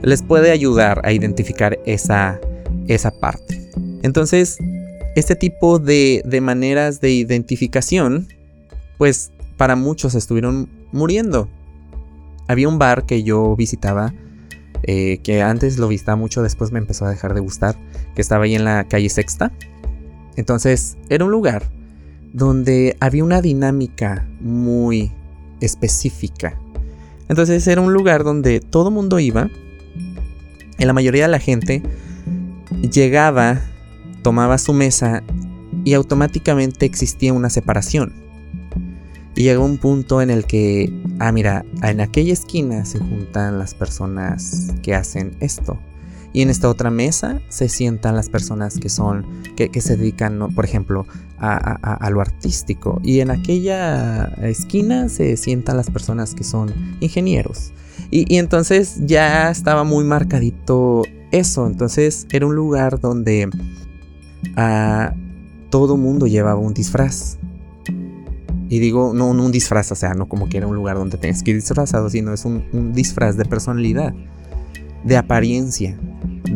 Les 0.01 0.21
puede 0.21 0.51
ayudar 0.51 1.01
a 1.05 1.13
identificar 1.13 1.79
esa, 1.85 2.41
esa 2.87 3.11
parte. 3.11 3.69
Entonces, 4.01 4.57
este 5.15 5.37
tipo 5.37 5.79
de, 5.79 6.23
de 6.25 6.41
maneras 6.41 6.99
de 6.99 7.11
identificación, 7.11 8.27
pues 8.97 9.31
para 9.55 9.77
muchos 9.77 10.13
estuvieron 10.15 10.67
muriendo 10.91 11.47
había 12.47 12.67
un 12.67 12.79
bar 12.79 13.05
que 13.05 13.23
yo 13.23 13.55
visitaba, 13.55 14.13
eh, 14.83 15.19
que 15.23 15.41
antes 15.41 15.77
lo 15.77 15.87
visitaba 15.87 16.15
mucho, 16.15 16.41
después 16.41 16.71
me 16.71 16.79
empezó 16.79 17.05
a 17.05 17.09
dejar 17.09 17.33
de 17.33 17.39
gustar, 17.39 17.75
que 18.15 18.21
estaba 18.21 18.45
ahí 18.45 18.55
en 18.55 18.65
la 18.65 18.85
calle 18.85 19.09
Sexta. 19.09 19.51
Entonces, 20.35 20.97
era 21.09 21.25
un 21.25 21.31
lugar 21.31 21.69
donde 22.33 22.97
había 22.99 23.23
una 23.23 23.41
dinámica 23.41 24.27
muy 24.39 25.11
específica. 25.61 26.59
Entonces, 27.29 27.65
era 27.67 27.81
un 27.81 27.93
lugar 27.93 28.23
donde 28.23 28.59
todo 28.59 28.91
mundo 28.91 29.19
iba, 29.19 29.49
y 30.77 30.85
la 30.85 30.93
mayoría 30.93 31.23
de 31.23 31.31
la 31.31 31.39
gente 31.39 31.83
llegaba, 32.91 33.61
tomaba 34.23 34.57
su 34.57 34.73
mesa 34.73 35.23
y 35.85 35.93
automáticamente 35.93 36.85
existía 36.85 37.33
una 37.33 37.49
separación. 37.49 38.22
Y 39.35 39.43
llegó 39.43 39.65
un 39.65 39.77
punto 39.77 40.21
en 40.21 40.29
el 40.29 40.45
que, 40.45 40.93
ah, 41.19 41.31
mira, 41.31 41.65
en 41.81 42.01
aquella 42.01 42.33
esquina 42.33 42.85
se 42.85 42.99
juntan 42.99 43.57
las 43.57 43.73
personas 43.73 44.73
que 44.83 44.93
hacen 44.93 45.35
esto. 45.39 45.79
Y 46.33 46.41
en 46.41 46.49
esta 46.49 46.67
otra 46.67 46.89
mesa 46.89 47.41
se 47.49 47.69
sientan 47.69 48.15
las 48.15 48.27
personas 48.29 48.79
que 48.79 48.89
son, 48.89 49.25
que, 49.55 49.69
se 49.81 49.97
dedican, 49.97 50.51
por 50.55 50.65
ejemplo, 50.65 51.05
a, 51.37 52.09
lo 52.09 52.21
artístico. 52.21 52.99
Y 53.03 53.19
en 53.19 53.29
aquella 53.29 54.25
esquina 54.41 55.09
se 55.09 55.37
sientan 55.37 55.77
las 55.77 55.91
personas 55.91 56.33
que 56.33 56.43
son 56.43 56.73
ingenieros. 57.01 57.71
Y, 58.09 58.37
entonces 58.37 58.97
ya 59.01 59.51
estaba 59.51 59.83
muy 59.83 60.03
marcadito 60.05 61.03
eso. 61.31 61.67
Entonces 61.67 62.25
era 62.31 62.47
un 62.47 62.55
lugar 62.55 62.99
donde 62.99 63.49
ah, 64.55 65.13
todo 65.69 65.97
mundo 65.97 66.25
llevaba 66.25 66.59
un 66.59 66.73
disfraz. 66.73 67.37
Y 68.73 68.79
digo, 68.79 69.13
no, 69.13 69.27
un 69.27 69.51
disfraz, 69.51 69.91
o 69.91 69.95
sea, 69.95 70.15
no 70.15 70.27
como 70.27 70.49
que 70.49 70.57
era 70.57 70.65
un 70.65 70.73
lugar 70.73 70.97
donde 70.97 71.19
tenías 71.19 71.43
que 71.43 71.51
ir 71.51 71.57
disfrazado, 71.57 72.09
sino 72.09 72.33
es 72.33 72.43
un, 72.43 72.91
disfraz 72.91 73.37
de 73.37 73.45
personalidad, 73.45 74.15
de 75.03 75.15
apariencia. 75.15 75.95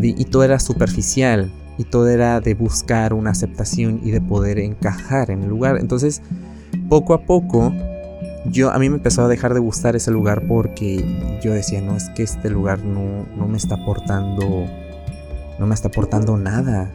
y 0.01 0.25
todo 0.25 0.43
era 0.43 0.57
superficial, 0.57 1.53
y 1.77 1.83
todo 1.83 2.07
era 2.07 2.39
de 2.39 2.55
buscar 2.55 3.13
una 3.13 3.29
aceptación 3.29 4.01
y 4.03 4.09
de 4.09 4.19
poder 4.19 4.57
encajar 4.57 5.29
en 5.29 5.43
el 5.43 5.49
lugar. 5.49 5.77
Entonces, 5.77 6.23
poco 6.89 7.13
a 7.13 7.21
poco, 7.21 7.71
yo 8.45 8.71
a 8.71 8.79
mí 8.79 8.89
me 8.89 8.95
empezó 8.95 9.23
a 9.23 9.27
dejar 9.27 9.53
de 9.53 9.59
gustar 9.59 9.95
ese 9.95 10.09
lugar 10.09 10.47
porque 10.47 11.39
yo 11.43 11.53
decía, 11.53 11.81
no, 11.81 11.95
es 11.95 12.09
que 12.15 12.23
este 12.23 12.49
lugar 12.49 12.83
no, 12.83 13.27
no 13.37 13.47
me 13.47 13.57
está 13.57 13.75
aportando, 13.75 14.65
no 15.59 15.67
me 15.67 15.75
está 15.75 15.89
aportando 15.89 16.35
nada 16.35 16.91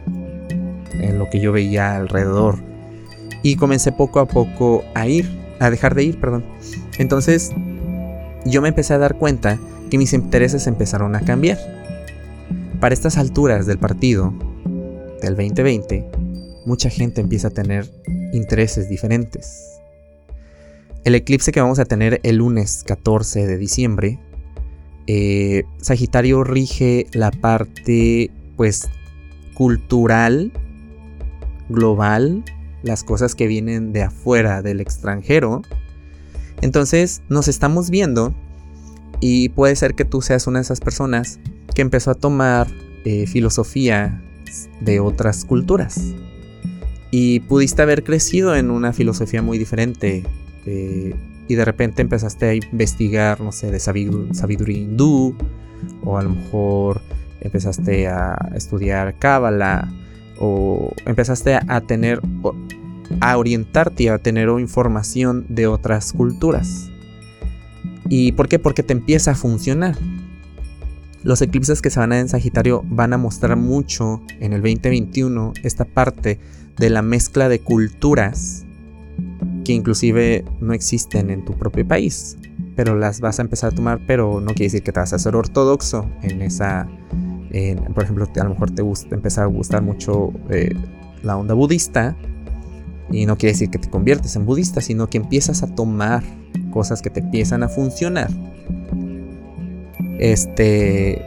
en 0.99 1.17
lo 1.17 1.29
que 1.29 1.39
yo 1.39 1.53
veía 1.53 1.95
alrededor 1.95 2.72
y 3.43 3.57
comencé 3.57 3.91
poco 3.91 4.19
a 4.19 4.27
poco 4.27 4.83
a 4.95 5.07
ir, 5.07 5.29
a 5.59 5.69
dejar 5.69 5.93
de 5.93 6.05
ir, 6.05 6.19
perdón. 6.19 6.43
Entonces 6.97 7.51
yo 8.45 8.61
me 8.61 8.69
empecé 8.69 8.93
a 8.93 8.97
dar 8.97 9.15
cuenta 9.15 9.59
que 9.91 9.97
mis 9.97 10.13
intereses 10.13 10.65
empezaron 10.65 11.15
a 11.15 11.21
cambiar. 11.21 11.59
Para 12.79 12.93
estas 12.93 13.17
alturas 13.17 13.65
del 13.65 13.77
partido, 13.77 14.33
del 15.21 15.35
2020, 15.35 16.09
mucha 16.65 16.89
gente 16.89 17.21
empieza 17.21 17.49
a 17.49 17.51
tener 17.51 17.89
intereses 18.33 18.89
diferentes. 18.89 19.69
El 21.03 21.15
eclipse 21.15 21.51
que 21.51 21.61
vamos 21.61 21.79
a 21.79 21.85
tener 21.85 22.19
el 22.23 22.37
lunes 22.37 22.83
14 22.85 23.45
de 23.45 23.57
diciembre, 23.57 24.19
eh, 25.07 25.63
Sagitario 25.81 26.43
rige 26.43 27.07
la 27.11 27.31
parte 27.31 28.31
pues 28.55 28.87
cultural, 29.53 30.51
global, 31.69 32.43
las 32.83 33.03
cosas 33.03 33.33
que 33.35 33.47
vienen 33.47 33.93
de 33.93 34.03
afuera, 34.03 34.61
del 34.61 34.79
extranjero. 34.79 35.61
Entonces 36.61 37.21
nos 37.29 37.47
estamos 37.47 37.89
viendo 37.89 38.35
y 39.19 39.49
puede 39.49 39.75
ser 39.75 39.95
que 39.95 40.05
tú 40.05 40.21
seas 40.21 40.47
una 40.47 40.59
de 40.59 40.63
esas 40.63 40.79
personas 40.79 41.39
que 41.73 41.81
empezó 41.81 42.11
a 42.11 42.15
tomar 42.15 42.67
eh, 43.05 43.25
filosofía 43.25 44.21
de 44.81 44.99
otras 44.99 45.45
culturas. 45.45 45.99
Y 47.11 47.41
pudiste 47.41 47.81
haber 47.81 48.03
crecido 48.03 48.55
en 48.55 48.71
una 48.71 48.91
filosofía 48.93 49.41
muy 49.41 49.57
diferente. 49.57 50.23
Eh, 50.65 51.15
y 51.47 51.55
de 51.55 51.65
repente 51.65 52.01
empezaste 52.01 52.45
a 52.47 52.53
investigar, 52.53 53.41
no 53.41 53.51
sé, 53.51 53.69
de 53.69 53.79
sabiduría 53.79 54.77
hindú, 54.77 55.35
o 56.03 56.17
a 56.17 56.23
lo 56.23 56.29
mejor 56.31 57.01
empezaste 57.41 58.07
a 58.07 58.35
estudiar 58.55 59.19
cábala, 59.19 59.91
o 60.45 60.91
empezaste 61.05 61.55
a 61.55 61.81
tener, 61.81 62.19
a 63.21 63.37
orientarte 63.37 64.09
a 64.09 64.17
tener 64.17 64.49
información 64.59 65.45
de 65.47 65.67
otras 65.67 66.11
culturas. 66.11 66.89
¿Y 68.09 68.33
por 68.33 68.49
qué? 68.49 68.59
Porque 68.59 68.83
te 68.83 68.91
empieza 68.91 69.31
a 69.31 69.35
funcionar. 69.35 69.97
Los 71.23 71.41
eclipses 71.41 71.81
que 71.81 71.89
se 71.89 72.01
van 72.01 72.11
a 72.11 72.19
en 72.19 72.27
Sagitario 72.27 72.83
van 72.89 73.13
a 73.13 73.17
mostrar 73.17 73.55
mucho 73.55 74.21
en 74.41 74.51
el 74.51 74.61
2021 74.61 75.53
esta 75.63 75.85
parte 75.85 76.39
de 76.77 76.89
la 76.89 77.01
mezcla 77.01 77.47
de 77.47 77.61
culturas 77.61 78.65
que 79.63 79.71
inclusive 79.71 80.43
no 80.59 80.73
existen 80.73 81.29
en 81.29 81.45
tu 81.45 81.53
propio 81.53 81.87
país, 81.87 82.37
pero 82.75 82.97
las 82.97 83.21
vas 83.21 83.39
a 83.39 83.43
empezar 83.43 83.71
a 83.71 83.75
tomar, 83.75 84.01
pero 84.05 84.41
no 84.41 84.47
quiere 84.47 84.65
decir 84.65 84.83
que 84.83 84.91
te 84.91 84.99
vas 84.99 85.13
a 85.13 85.15
hacer 85.15 85.37
ortodoxo 85.37 86.09
en 86.21 86.41
esa, 86.41 86.89
por 87.93 88.03
ejemplo, 88.03 88.27
a 88.35 88.43
lo 88.43 88.49
mejor 88.49 88.71
te 88.71 88.81
gusta 88.81 89.13
empezar 89.13 89.43
a 89.43 89.47
gustar 89.47 89.81
mucho 89.81 90.33
eh, 90.49 90.73
la 91.21 91.37
onda 91.37 91.53
budista, 91.53 92.15
y 93.11 93.25
no 93.25 93.37
quiere 93.37 93.53
decir 93.53 93.69
que 93.69 93.77
te 93.77 93.89
conviertes 93.89 94.35
en 94.35 94.45
budista, 94.45 94.81
sino 94.81 95.07
que 95.07 95.17
empiezas 95.17 95.61
a 95.61 95.67
tomar 95.67 96.23
cosas 96.71 97.01
que 97.01 97.09
te 97.09 97.19
empiezan 97.19 97.63
a 97.63 97.69
funcionar. 97.69 98.29
Este, 100.19 101.21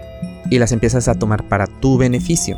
y 0.51 0.59
las 0.59 0.73
empiezas 0.73 1.09
a 1.09 1.15
tomar 1.15 1.49
para 1.49 1.67
tu 1.67 1.99
beneficio 1.99 2.57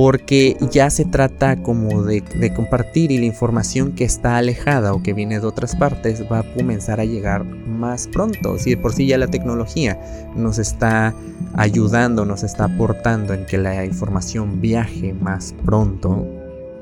porque 0.00 0.56
ya 0.70 0.90
se 0.90 1.04
trata 1.04 1.60
como 1.60 2.04
de, 2.04 2.22
compartir 2.54 3.10
y 3.10 3.18
la 3.18 3.24
información 3.24 3.90
que 3.90 4.04
está 4.04 4.36
alejada 4.36 4.94
o 4.94 5.02
que 5.02 5.12
viene 5.12 5.40
de 5.40 5.46
otras 5.48 5.74
partes 5.74 6.22
va 6.30 6.38
a 6.38 6.54
comenzar 6.54 7.00
a 7.00 7.04
llegar 7.04 7.44
más 7.44 8.06
pronto. 8.06 8.60
Si 8.60 8.70
de 8.70 8.76
por 8.76 8.92
sí 8.92 9.08
ya 9.08 9.18
la 9.18 9.26
tecnología 9.26 10.00
nos 10.36 10.60
está 10.60 11.16
ayudando, 11.54 12.24
nos 12.24 12.44
está 12.44 12.66
aportando 12.66 13.34
en 13.34 13.44
que 13.44 13.58
la 13.58 13.84
información 13.84 14.60
viaje 14.60 15.14
más 15.14 15.52
pronto 15.64 16.24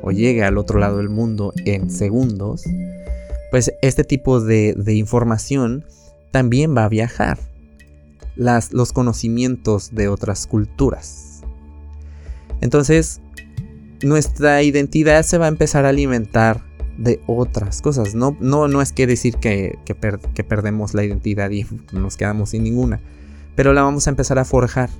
o 0.03 0.11
llegue 0.11 0.45
al 0.45 0.59
otro 0.59 0.79
lado 0.79 0.99
del 0.99 1.09
mundo 1.09 1.55
en 1.65 1.89
segundos, 1.89 2.65
pues 3.51 3.73
este 3.81 4.05
tipo 4.05 4.43
de, 4.43 4.75
información 4.89 5.87
también 6.33 6.77
va 6.77 6.85
a 6.85 6.91
viajar. 6.91 7.39
los 8.37 8.93
conocimientos 8.93 9.95
de 9.95 10.09
otras 10.09 10.47
culturas 10.47 11.26
entonces, 12.61 13.21
nuestra 14.03 14.63
identidad 14.63 15.23
se 15.23 15.39
va 15.39 15.47
a 15.47 15.49
empezar 15.49 15.85
a 15.85 15.91
alimentar 15.91 16.63
de 16.99 17.21
otras 17.27 17.83
cosas. 17.83 18.15
No, 18.15 18.37
no, 18.41 18.69
no 18.69 18.83
es 18.83 18.93
que 18.93 19.07
decir 19.07 19.37
que, 19.37 19.79
perdemos 20.49 20.95
la 20.95 21.05
identidad 21.05 21.51
y 21.51 21.67
nos 21.93 22.17
quedamos 22.17 22.51
sin 22.51 22.65
ninguna, 22.65 23.01
pero 23.55 23.73
la 23.73 23.83
vamos 23.83 24.07
a 24.07 24.11
empezar 24.11 24.39
a 24.39 24.45
forjar. 24.45 24.91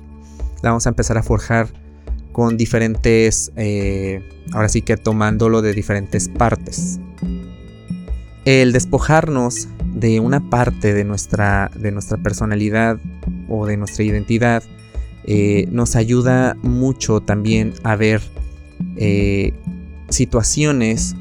La 0.63 0.69
vamos 0.69 0.87
a 0.87 0.89
empezar 0.89 1.17
a 1.17 1.23
forjar 1.23 1.67
con 2.31 2.57
diferentes, 2.57 3.51
eh, 3.55 4.21
ahora 4.53 4.69
sí 4.69 4.81
que 4.81 4.97
tomándolo 4.97 5.61
de 5.61 5.73
diferentes 5.73 6.29
partes. 6.29 6.99
El 8.45 8.71
despojarnos 8.71 9.67
de 9.93 10.19
una 10.19 10.49
parte 10.49 10.93
de 10.93 11.03
nuestra, 11.03 11.69
de 11.75 11.91
nuestra 11.91 12.17
personalidad 12.17 12.99
o 13.49 13.65
de 13.65 13.77
nuestra 13.77 14.03
identidad 14.03 14.63
eh, 15.29 15.67
nos 15.71 15.97
ayuda 15.97 16.55
mucho 16.63 17.19
también 17.19 17.73
a 17.83 17.97
ver 17.97 18.21
eh, 18.95 19.53
situaciones 20.07 21.15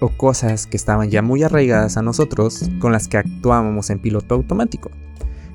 o 0.00 0.08
cosas 0.08 0.66
que 0.66 0.78
estaban 0.78 1.10
ya 1.10 1.20
muy 1.20 1.42
arraigadas 1.42 1.98
a 1.98 2.02
nosotros 2.02 2.70
con 2.80 2.92
las 2.92 3.08
que 3.08 3.18
actuábamos 3.18 3.90
en 3.90 3.98
piloto 3.98 4.34
automático. 4.34 4.90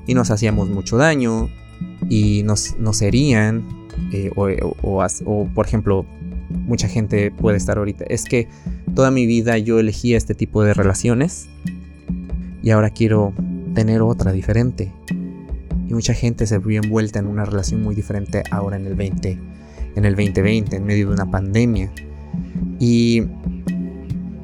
Y 0.06 0.14
nos 0.14 0.30
hacíamos 0.30 0.68
mucho 0.68 0.96
daño 0.96 1.50
y 2.08 2.44
nos, 2.44 3.02
herían 3.02 3.66
eh, 4.12 4.30
o, 4.34 5.48
por 5.52 5.66
ejemplo 5.66 6.06
mucha 6.50 6.88
gente 6.88 7.30
puede 7.30 7.56
estar 7.56 7.78
ahorita 7.78 8.04
es 8.08 8.24
que 8.24 8.48
toda 8.94 9.10
mi 9.10 9.26
vida 9.26 9.58
yo 9.58 9.80
elegí 9.80 10.14
este 10.14 10.34
tipo 10.34 10.62
de 10.62 10.72
relaciones 10.72 11.48
y 12.62 12.70
ahora 12.70 12.90
quiero 12.90 13.34
tener 13.74 14.00
otra 14.02 14.32
diferente 14.32 14.90
y 15.88 15.94
mucha 15.94 16.14
gente 16.14 16.46
se 16.46 16.58
vio 16.58 16.80
envuelta 16.82 17.18
en 17.18 17.26
una 17.26 17.44
relación 17.44 17.82
muy 17.82 17.94
diferente 17.94 18.42
ahora 18.50 18.76
en 18.76 18.86
el 18.86 18.94
20 18.94 19.38
en 19.96 20.04
el 20.04 20.14
2020 20.14 20.76
en 20.76 20.84
medio 20.84 21.08
de 21.08 21.14
una 21.14 21.30
pandemia. 21.30 21.90
Y 22.78 23.24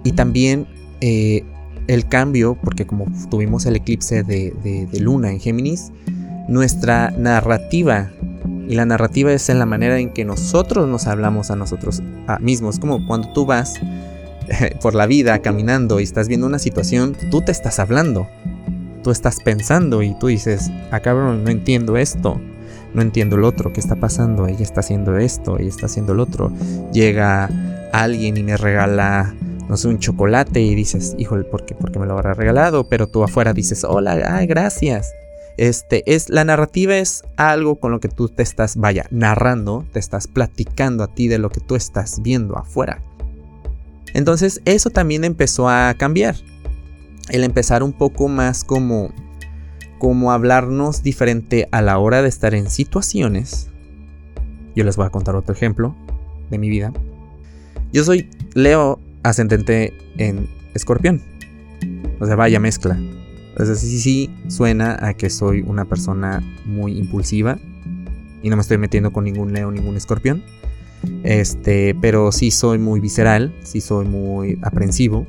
y 0.04 0.12
también 0.12 0.66
eh, 1.00 1.42
el 1.88 2.06
cambio 2.06 2.56
porque 2.62 2.86
como 2.86 3.06
tuvimos 3.30 3.66
el 3.66 3.76
eclipse 3.76 4.22
de, 4.22 4.88
luna 5.00 5.30
en 5.30 5.40
Géminis 5.40 5.90
nuestra 6.46 7.10
narrativa 7.10 8.10
y 8.68 8.74
la 8.74 8.84
narrativa 8.84 9.32
es 9.32 9.48
en 9.48 9.58
la 9.58 9.66
manera 9.66 9.98
en 9.98 10.10
que 10.10 10.24
nosotros 10.24 10.88
nos 10.88 11.06
hablamos 11.06 11.50
a 11.50 11.56
nosotros 11.56 12.02
mismos. 12.40 12.78
Como 12.78 13.06
cuando 13.06 13.32
tú 13.32 13.46
vas 13.46 13.74
por 14.82 14.94
la 14.94 15.06
vida 15.06 15.38
caminando 15.40 16.00
y 16.00 16.02
estás 16.02 16.28
viendo 16.28 16.46
una 16.46 16.58
situación 16.58 17.16
tú 17.30 17.40
te 17.40 17.52
estás 17.52 17.78
hablando 17.78 18.28
tú 19.04 19.10
estás 19.10 19.38
pensando 19.40 20.02
y 20.02 20.14
tú 20.18 20.26
dices, 20.26 20.70
ah 20.90 20.98
cabrón, 20.98 21.44
no 21.44 21.50
entiendo 21.50 21.96
esto, 21.96 22.40
no 22.94 23.02
entiendo 23.02 23.36
el 23.36 23.44
otro, 23.44 23.72
¿qué 23.72 23.78
está 23.78 23.96
pasando? 23.96 24.48
Ella 24.48 24.62
está 24.62 24.80
haciendo 24.80 25.16
esto, 25.18 25.58
ella 25.58 25.68
está 25.68 25.86
haciendo 25.86 26.14
el 26.14 26.20
otro. 26.20 26.50
Llega 26.92 27.50
alguien 27.92 28.36
y 28.36 28.42
me 28.42 28.56
regala, 28.56 29.34
no 29.68 29.76
sé, 29.76 29.88
un 29.88 29.98
chocolate 29.98 30.60
y 30.60 30.74
dices, 30.74 31.14
híjole, 31.18 31.44
¿por 31.44 31.66
qué? 31.66 31.74
Porque 31.74 31.98
me 31.98 32.06
lo 32.06 32.14
habrá 32.14 32.34
regalado, 32.34 32.88
pero 32.88 33.06
tú 33.06 33.22
afuera 33.22 33.52
dices, 33.52 33.84
hola, 33.84 34.18
ay, 34.26 34.46
gracias. 34.46 35.12
Este 35.56 36.02
es 36.12 36.30
la 36.30 36.44
narrativa 36.44 36.96
es 36.96 37.22
algo 37.36 37.76
con 37.76 37.92
lo 37.92 38.00
que 38.00 38.08
tú 38.08 38.28
te 38.28 38.42
estás, 38.42 38.76
vaya, 38.76 39.06
narrando, 39.10 39.84
te 39.92 40.00
estás 40.00 40.26
platicando 40.26 41.04
a 41.04 41.14
ti 41.14 41.28
de 41.28 41.38
lo 41.38 41.50
que 41.50 41.60
tú 41.60 41.76
estás 41.76 42.22
viendo 42.22 42.56
afuera. 42.56 43.00
Entonces, 44.14 44.62
eso 44.64 44.90
también 44.90 45.24
empezó 45.24 45.68
a 45.68 45.94
cambiar 45.94 46.36
el 47.30 47.44
empezar 47.44 47.82
un 47.82 47.92
poco 47.92 48.28
más 48.28 48.64
como 48.64 49.12
como 49.98 50.32
hablarnos 50.32 51.02
diferente 51.02 51.66
a 51.72 51.80
la 51.80 51.98
hora 51.98 52.20
de 52.20 52.28
estar 52.28 52.54
en 52.54 52.68
situaciones. 52.68 53.70
Yo 54.76 54.84
les 54.84 54.96
voy 54.96 55.06
a 55.06 55.10
contar 55.10 55.34
otro 55.34 55.54
ejemplo 55.54 55.96
de 56.50 56.58
mi 56.58 56.68
vida. 56.68 56.92
Yo 57.90 58.04
soy 58.04 58.28
Leo 58.52 59.00
ascendente 59.22 59.94
en 60.18 60.46
Escorpión. 60.74 61.22
O 62.20 62.26
sea, 62.26 62.36
vaya 62.36 62.60
mezcla. 62.60 62.98
O 63.58 63.64
sea, 63.64 63.74
sí, 63.76 63.98
sí 63.98 64.30
suena 64.48 64.98
a 65.00 65.14
que 65.14 65.30
soy 65.30 65.62
una 65.62 65.86
persona 65.86 66.42
muy 66.66 66.98
impulsiva 66.98 67.58
y 68.42 68.50
no 68.50 68.56
me 68.56 68.62
estoy 68.62 68.76
metiendo 68.76 69.10
con 69.10 69.24
ningún 69.24 69.54
Leo, 69.54 69.70
ningún 69.70 69.96
Escorpión. 69.96 70.42
Este, 71.22 71.96
pero 72.00 72.30
sí 72.30 72.50
soy 72.50 72.78
muy 72.78 73.00
visceral, 73.00 73.54
sí 73.62 73.80
soy 73.80 74.06
muy 74.06 74.58
aprensivo 74.62 75.26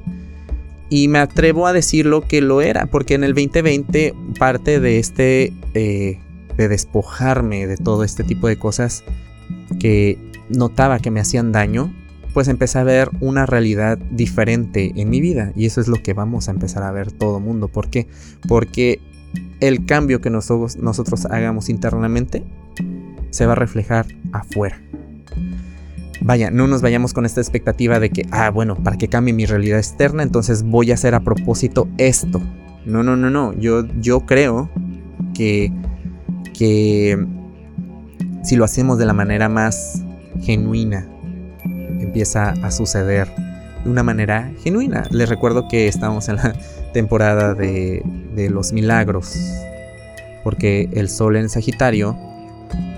y 0.95 1.10
me 1.10 1.19
atrevo 1.19 1.67
a 1.67 1.73
decirlo 1.73 2.21
que 2.21 2.39
lo 2.39 2.62
era, 2.62 2.86
porque 2.86 3.15
en 3.15 3.25
el 3.25 3.34
2020 3.34 4.13
parte 4.39 4.79
de 4.79 4.97
este, 4.97 5.51
eh, 5.73 6.19
de 6.55 6.67
despojarme 6.69 7.67
de 7.67 7.75
todo 7.75 8.05
este 8.05 8.23
tipo 8.23 8.47
de 8.47 8.58
cosas 8.58 9.03
que 9.77 10.17
notaba 10.47 10.99
que 10.99 11.12
me 11.12 11.19
hacían 11.19 11.51
daño, 11.51 11.93
pues 12.34 12.47
empecé 12.47 12.79
a 12.79 12.86
ver 12.86 13.10
una 13.19 13.45
realidad 13.45 13.97
diferente 13.97 14.93
en 14.95 15.10
mi 15.10 15.19
vida. 15.19 15.51
Y 15.53 15.65
eso 15.65 15.81
es 15.81 15.89
lo 15.89 16.01
que 16.01 16.13
vamos 16.13 16.47
a 16.47 16.51
empezar 16.51 16.84
a 16.84 16.93
ver 16.93 17.12
todo 17.12 17.41
mundo. 17.41 17.67
¿Por 17.67 17.89
qué? 17.89 18.08
Porque 18.47 19.01
el 19.60 19.86
cambio 19.86 20.21
que 20.21 20.29
nosotros, 20.29 20.77
nosotros 20.77 21.25
hagamos 21.25 21.67
internamente 21.67 22.45
se 23.31 23.45
va 23.45 23.51
a 23.51 23.55
reflejar 23.55 24.05
afuera 24.31 24.81
vaya, 26.21 26.51
no 26.51 26.67
nos 26.67 26.82
vayamos 26.82 27.13
con 27.13 27.25
esta 27.25 27.41
expectativa 27.41 27.99
de 27.99 28.10
que, 28.10 28.25
ah, 28.32 28.49
bueno, 28.49 28.75
para 28.75 28.97
que 28.97 29.08
cambie 29.08 29.34
mi 29.34 29.45
realidad 29.45 29.80
externa, 29.80 30.23
entonces 30.23 30.63
voy 30.63 30.91
a 30.91 30.95
hacer 30.95 31.15
a 31.15 31.21
propósito 31.21 31.88
esto. 31.97 32.41
No, 32.86 33.04
no, 33.04 33.15
no, 33.15 33.30
no. 33.30 33.54
Yo, 33.54 33.86
yo 33.99 34.21
creo 34.21 34.69
que, 35.34 35.71
que 36.58 37.25
si 38.43 38.56
lo 38.56 38.63
hacemos 38.63 38.97
de 38.97 39.06
la 39.06 39.13
manera 39.13 39.49
más 39.49 40.04
genuina, 40.41 41.08
empieza 41.99 42.49
a 42.49 42.71
suceder 42.71 43.28
de 43.84 43.89
una 43.89 44.04
manera 44.04 44.51
genuina. 44.63 45.08
Les 45.12 45.30
recuerdo 45.30 45.67
que 45.67 45.88
estamos 45.88 46.30
en 46.30 46.38
la 46.38 46.54
temporada 46.93 47.54
de, 47.54 48.04
de 48.36 48.49
los 48.49 48.71
milagros, 48.71 49.36
porque 50.43 50.89
el 50.93 51.10
sol 51.10 51.36
en 51.38 51.49
Sagitario 51.49 52.17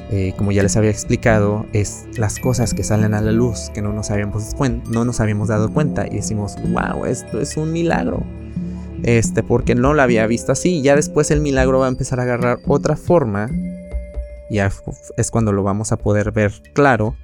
eh, 0.09 0.33
como 0.37 0.51
ya 0.53 0.63
les 0.63 0.77
había 0.77 0.89
explicado, 0.89 1.65
es 1.73 2.05
las 2.17 2.39
cosas 2.39 2.73
que 2.73 2.83
salen 2.83 3.13
a 3.13 3.21
la 3.21 3.31
luz 3.31 3.69
que 3.73 3.81
no 3.81 3.91
nos 3.91 4.09
habíamos, 4.09 4.55
no 4.89 5.03
nos 5.03 5.19
habíamos 5.19 5.49
dado 5.49 5.73
cuenta 5.73 6.07
y 6.07 6.15
decimos, 6.15 6.55
wow, 6.69 7.05
esto 7.05 7.41
es 7.41 7.57
un 7.57 7.73
milagro. 7.73 8.23
Este, 9.03 9.43
porque 9.43 9.75
no 9.75 9.93
lo 9.93 10.01
había 10.01 10.25
visto 10.25 10.51
así. 10.51 10.81
Ya 10.81 10.95
después 10.95 11.29
el 11.29 11.41
milagro 11.41 11.79
va 11.79 11.85
a 11.85 11.89
empezar 11.89 12.19
a 12.19 12.23
agarrar 12.23 12.59
otra 12.65 12.95
forma. 12.95 13.49
Ya 14.49 14.71
es 15.17 15.29
cuando 15.29 15.51
lo 15.51 15.63
vamos 15.63 15.91
a 15.91 15.97
poder 15.97 16.31
ver 16.31 16.53
claro. 16.73 17.15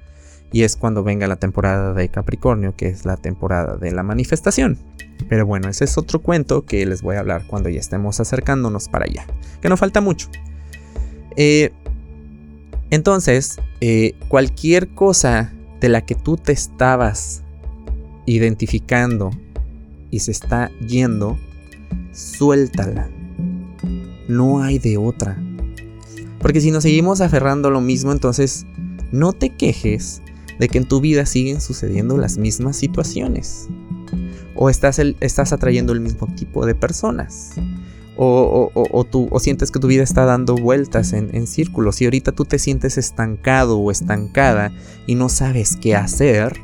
y 0.52 0.62
es 0.62 0.76
cuando 0.76 1.02
venga 1.02 1.26
la 1.26 1.36
temporada 1.36 1.94
de 1.94 2.08
Capricornio, 2.10 2.76
que 2.76 2.86
es 2.86 3.04
la 3.04 3.16
temporada 3.16 3.76
de 3.76 3.90
la 3.90 4.02
manifestación. 4.02 4.78
Pero 5.28 5.46
bueno, 5.46 5.68
ese 5.68 5.84
es 5.84 5.98
otro 5.98 6.20
cuento 6.20 6.64
que 6.64 6.84
les 6.86 7.02
voy 7.02 7.16
a 7.16 7.20
hablar 7.20 7.44
cuando 7.48 7.70
ya 7.70 7.80
estemos 7.80 8.20
acercándonos 8.20 8.88
para 8.88 9.06
allá, 9.06 9.26
que 9.60 9.68
no 9.68 9.76
falta 9.76 10.00
mucho. 10.00 10.28
Eh, 11.36 11.72
entonces, 12.94 13.56
eh, 13.80 14.14
cualquier 14.28 14.88
cosa 14.88 15.52
de 15.80 15.88
la 15.88 16.04
que 16.04 16.14
tú 16.14 16.36
te 16.36 16.52
estabas 16.52 17.42
identificando 18.26 19.30
y 20.10 20.20
se 20.20 20.30
está 20.30 20.70
yendo, 20.86 21.38
suéltala. 22.12 23.08
No 24.28 24.62
hay 24.62 24.78
de 24.78 24.96
otra. 24.96 25.42
Porque 26.38 26.60
si 26.60 26.70
nos 26.70 26.84
seguimos 26.84 27.20
aferrando 27.20 27.68
a 27.68 27.70
lo 27.70 27.80
mismo, 27.80 28.12
entonces 28.12 28.66
no 29.12 29.32
te 29.32 29.50
quejes 29.50 30.22
de 30.58 30.68
que 30.68 30.78
en 30.78 30.86
tu 30.86 31.00
vida 31.00 31.26
siguen 31.26 31.60
sucediendo 31.60 32.16
las 32.16 32.38
mismas 32.38 32.76
situaciones. 32.76 33.68
O 34.54 34.70
estás, 34.70 35.00
estás 35.20 35.52
atrayendo 35.52 35.92
el 35.92 36.00
mismo 36.00 36.28
tipo 36.36 36.64
de 36.64 36.74
personas. 36.74 37.54
O, 38.16 38.70
o, 38.74 39.40
sientes 39.40 39.72
que 39.72 39.80
tu 39.80 39.88
vida 39.88 40.04
está 40.04 40.24
dando 40.24 40.54
vueltas 40.54 41.12
en, 41.12 41.34
en 41.34 41.46
círculos. 41.46 42.00
Y 42.00 42.04
ahorita 42.04 42.32
tú 42.32 42.44
te 42.44 42.58
sientes 42.58 42.96
estancado 42.96 43.78
o 43.78 43.90
estancada 43.90 44.70
y 45.06 45.16
no 45.16 45.28
sabes 45.28 45.76
qué 45.76 45.96
hacer. 45.96 46.60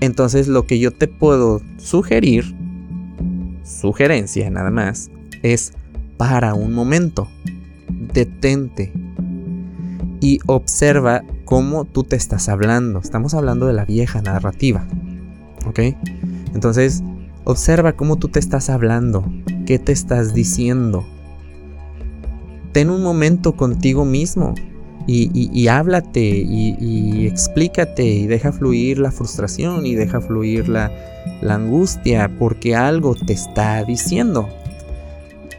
Entonces 0.00 0.48
lo 0.48 0.66
que 0.66 0.78
yo 0.78 0.90
te 0.90 1.08
puedo 1.08 1.62
sugerir, 1.78 2.54
sugerencia 3.64 4.50
nada 4.50 4.70
más, 4.70 5.10
es 5.42 5.72
para 6.16 6.54
un 6.54 6.72
momento. 6.74 7.28
Detente. 8.12 8.92
Y 10.20 10.38
observa 10.46 11.22
cómo 11.44 11.84
tú 11.84 12.04
te 12.04 12.16
estás 12.16 12.48
hablando. 12.48 12.98
Estamos 12.98 13.34
hablando 13.34 13.66
de 13.66 13.72
la 13.72 13.84
vieja 13.84 14.22
narrativa. 14.22 14.86
¿Ok? 15.66 15.80
Entonces, 16.54 17.02
observa 17.44 17.92
cómo 17.92 18.16
tú 18.16 18.28
te 18.28 18.38
estás 18.38 18.70
hablando. 18.70 19.24
¿Qué 19.66 19.78
te 19.78 19.92
estás 19.92 20.34
diciendo? 20.34 21.06
Ten 22.72 22.90
un 22.90 23.02
momento 23.02 23.56
contigo 23.56 24.04
mismo. 24.04 24.54
Y, 25.06 25.68
háblate 25.68 26.20
y, 26.20 27.26
explícate 27.26 28.04
y 28.04 28.26
deja 28.26 28.52
fluir 28.52 28.98
la 28.98 29.10
frustración 29.10 29.84
y 29.84 29.94
deja 29.94 30.20
fluir 30.20 30.68
la, 30.68 30.90
angustia 31.48 32.30
porque 32.38 32.74
algo 32.74 33.14
te 33.14 33.34
está 33.34 33.84
diciendo. 33.84 34.48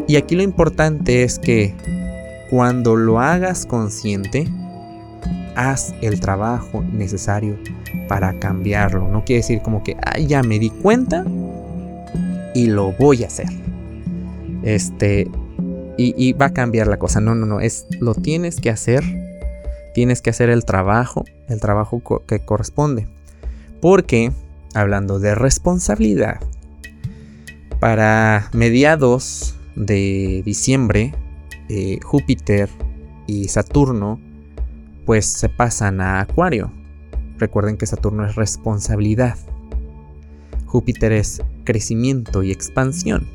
Y 0.07 0.15
aquí 0.15 0.35
lo 0.35 0.41
importante 0.41 1.23
es 1.23 1.37
que 1.37 1.75
cuando 2.49 2.95
lo 2.95 3.19
hagas 3.19 3.65
consciente, 3.65 4.47
haz 5.55 5.93
el 6.01 6.19
trabajo 6.19 6.83
necesario 6.91 7.57
para 8.07 8.33
cambiarlo. 8.39 9.07
No 9.07 9.23
quiere 9.23 9.41
decir 9.41 9.61
como 9.61 9.83
que, 9.83 9.95
ay, 10.03 10.27
ya 10.27 10.41
me 10.43 10.59
di 10.59 10.69
cuenta 10.69 11.23
y 12.55 12.67
lo 12.67 12.93
voy 12.93 13.23
a 13.23 13.27
hacer. 13.27 13.64
Este, 14.65 15.29
y, 15.97 16.33
va 16.33 16.47
a 16.47 16.53
cambiar 16.53 16.87
la 16.87 16.97
cosa. 16.97 17.21
No, 17.21 17.35
no, 17.35 17.45
no, 17.45 17.61
es 17.61 17.85
lo 18.01 18.13
tienes 18.15 18.59
que 18.59 18.69
hacer. 18.69 19.03
Tienes 19.93 20.21
que 20.21 20.31
hacer 20.31 20.49
el 20.49 20.65
trabajo, 20.65 21.23
el 21.47 21.61
trabajo 21.61 22.01
que 22.27 22.39
corresponde. 22.39 23.07
Porque, 23.79 24.33
hablando 24.73 25.19
de 25.19 25.35
responsabilidad, 25.35 26.41
para 27.79 28.49
mediados 28.51 29.55
de 29.75 30.41
diciembre, 30.43 31.13
eh, 31.69 31.99
Júpiter 32.03 32.69
y 33.27 33.47
Saturno 33.47 34.19
pues 35.05 35.25
se 35.25 35.49
pasan 35.49 36.01
a 36.01 36.19
Acuario. 36.19 36.71
Recuerden 37.37 37.77
que 37.77 37.85
Saturno 37.85 38.25
es 38.25 38.35
responsabilidad. 38.35 39.37
Júpiter 40.65 41.11
es 41.11 41.41
crecimiento 41.63 42.43
y 42.43 42.51
expansión. 42.51 43.27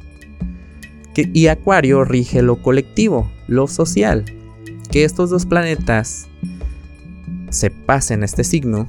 Y 1.33 1.49
Acuario 1.49 2.05
rige 2.05 2.43
lo 2.43 2.63
colectivo, 2.63 3.31
lo 3.47 3.67
social. 3.67 4.25
Que 4.91 5.05
estos 5.05 5.31
dos 5.31 5.47
planetas 5.47 6.29
se 7.51 7.71
pasen 7.71 8.23
a 8.23 8.25
este 8.25 8.45
signo. 8.45 8.89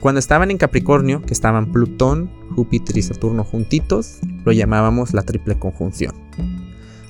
Cuando 0.00 0.18
estaban 0.18 0.50
en 0.50 0.58
Capricornio, 0.58 1.22
que 1.22 1.32
estaban 1.32 1.70
Plutón, 1.70 2.30
Júpiter 2.54 2.96
y 2.96 3.02
Saturno 3.02 3.44
juntitos, 3.44 4.18
lo 4.44 4.52
llamábamos 4.52 5.14
la 5.14 5.22
triple 5.22 5.58
conjunción. 5.58 6.14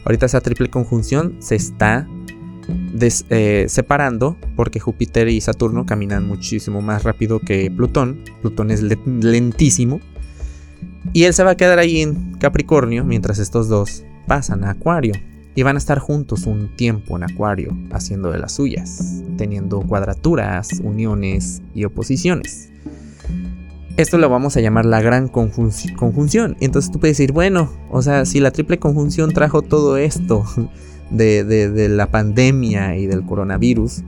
Ahorita 0.04 0.26
esa 0.26 0.40
triple 0.40 0.68
conjunción 0.68 1.36
se 1.40 1.54
está 1.54 2.06
eh, 3.30 3.66
separando 3.68 4.36
porque 4.56 4.80
Júpiter 4.80 5.28
y 5.28 5.40
Saturno 5.40 5.86
caminan 5.86 6.26
muchísimo 6.26 6.82
más 6.82 7.04
rápido 7.04 7.40
que 7.40 7.70
Plutón. 7.70 8.24
Plutón 8.40 8.70
es 8.70 8.82
lentísimo. 8.82 10.00
Y 11.12 11.24
él 11.24 11.34
se 11.34 11.44
va 11.44 11.52
a 11.52 11.56
quedar 11.56 11.78
ahí 11.78 12.00
en 12.00 12.34
Capricornio 12.38 13.04
mientras 13.04 13.38
estos 13.38 13.68
dos 13.68 14.04
pasan 14.26 14.64
a 14.64 14.70
Acuario. 14.70 15.14
Y 15.54 15.64
van 15.64 15.76
a 15.76 15.78
estar 15.78 15.98
juntos 15.98 16.46
un 16.46 16.74
tiempo 16.76 17.14
en 17.16 17.24
Acuario, 17.24 17.76
haciendo 17.90 18.30
de 18.30 18.38
las 18.38 18.52
suyas, 18.52 19.22
teniendo 19.36 19.82
cuadraturas, 19.82 20.80
uniones 20.82 21.60
y 21.74 21.84
oposiciones. 21.84 22.70
Esto 23.98 24.16
lo 24.16 24.30
vamos 24.30 24.56
a 24.56 24.60
llamar 24.60 24.86
la 24.86 25.02
gran 25.02 25.28
conjunción. 25.28 26.56
Entonces 26.60 26.90
tú 26.90 26.98
puedes 26.98 27.18
decir, 27.18 27.32
bueno, 27.32 27.70
o 27.90 28.00
sea, 28.00 28.24
si 28.24 28.40
la 28.40 28.50
triple 28.50 28.78
conjunción 28.78 29.32
trajo 29.32 29.60
todo 29.60 29.98
esto, 29.98 30.46
de, 31.12 31.88
la 31.90 32.06
pandemia 32.10 32.96
y 32.96 33.06
del 33.06 33.24
coronavirus, 33.24 34.02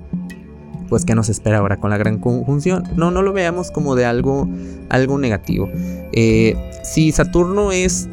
pues 0.88 1.04
qué 1.04 1.14
nos 1.14 1.28
espera 1.28 1.58
ahora 1.58 1.78
con 1.78 1.90
la 1.90 1.98
gran 1.98 2.18
conjunción. 2.18 2.84
No, 2.96 3.10
no 3.10 3.22
lo 3.22 3.32
veamos 3.32 3.70
como 3.70 3.94
de 3.94 4.04
algo, 4.04 4.48
algo 4.88 5.18
negativo. 5.18 5.68
Eh, 6.12 6.54
si 6.82 7.12
Saturno 7.12 7.72
es 7.72 8.08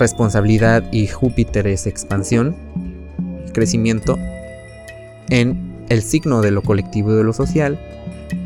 responsabilidad 0.00 0.82
y 0.90 1.06
Júpiter 1.06 1.68
es 1.68 1.86
expansión, 1.86 2.56
crecimiento, 3.52 4.18
en 5.28 5.84
el 5.88 6.02
signo 6.02 6.40
de 6.40 6.50
lo 6.50 6.62
colectivo 6.62 7.12
y 7.12 7.16
de 7.16 7.24
lo 7.24 7.32
social, 7.32 7.78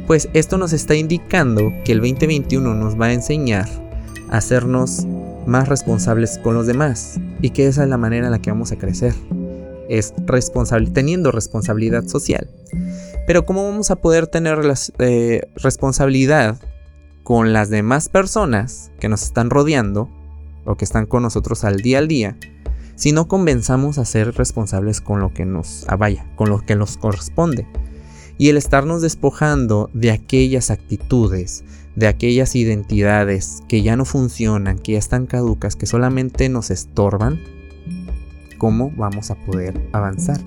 pues 0.07 0.29
esto 0.35 0.59
nos 0.59 0.73
está 0.73 0.95
indicando 0.95 1.73
que 1.85 1.93
el 1.93 2.01
2021 2.01 2.75
nos 2.75 3.01
va 3.01 3.07
a 3.07 3.13
enseñar 3.13 3.69
a 4.31 4.37
hacernos 4.39 5.07
más 5.47 5.69
responsables 5.69 6.39
con 6.39 6.55
los 6.55 6.67
demás 6.67 7.19
y 7.41 7.51
que 7.51 7.67
esa 7.67 7.85
es 7.85 7.89
la 7.89 7.99
manera 7.99 8.27
en 8.27 8.33
la 8.33 8.41
que 8.41 8.51
vamos 8.51 8.73
a 8.73 8.77
crecer. 8.77 9.15
Es 9.89 10.15
responsable, 10.27 10.91
teniendo 10.91 11.31
responsabilidad 11.31 12.07
social. 12.07 12.49
Pero 13.27 13.45
¿cómo 13.45 13.65
vamos 13.65 13.91
a 13.91 13.97
poder 13.97 14.27
tener 14.27 14.59
eh, 14.99 15.43
responsabilidad 15.57 16.59
con 17.23 17.53
las 17.53 17.71
demás 17.71 18.09
personas 18.09 18.91
que 19.01 19.09
nos 19.09 19.23
están 19.23 19.51
rodeando 19.51 20.11
o 20.65 20.77
que 20.77 20.85
están 20.85 21.07
con 21.07 21.23
nosotros 21.23 21.65
al 21.65 21.81
día 21.81 21.99
al 21.99 22.09
día 22.09 22.37
si 22.97 23.13
no 23.13 23.27
comenzamos 23.27 23.99
a 23.99 24.05
ser 24.05 24.35
responsables 24.35 25.01
con 25.01 25.21
lo 25.21 25.33
que 25.33 25.45
nos 25.45 25.85
ah, 25.89 25.97
vaya, 25.97 26.27
con 26.37 26.49
lo 26.49 26.61
que 26.61 26.77
nos 26.77 26.97
corresponde? 26.97 27.67
Y 28.39 28.49
el 28.49 28.57
estarnos 28.57 29.03
despojando 29.03 29.91
de 29.93 30.11
aquellas 30.11 30.71
actitudes, 30.71 31.65
de 31.95 32.09
aquellas 32.09 32.57
identidades 32.57 33.63
que 33.69 33.83
ya 33.83 33.97
no 33.97 34.05
funcionan, 34.05 34.79
que 34.79 34.93
ya 34.93 34.99
están 34.99 35.27
caducas, 35.27 35.77
que 35.77 35.87
solamente 35.87 36.49
nos 36.49 36.71
estorban, 36.71 37.41
¿cómo 38.59 38.93
vamos 38.97 39.31
a 39.31 39.37
poder 39.37 39.81
avanzar? 39.93 40.41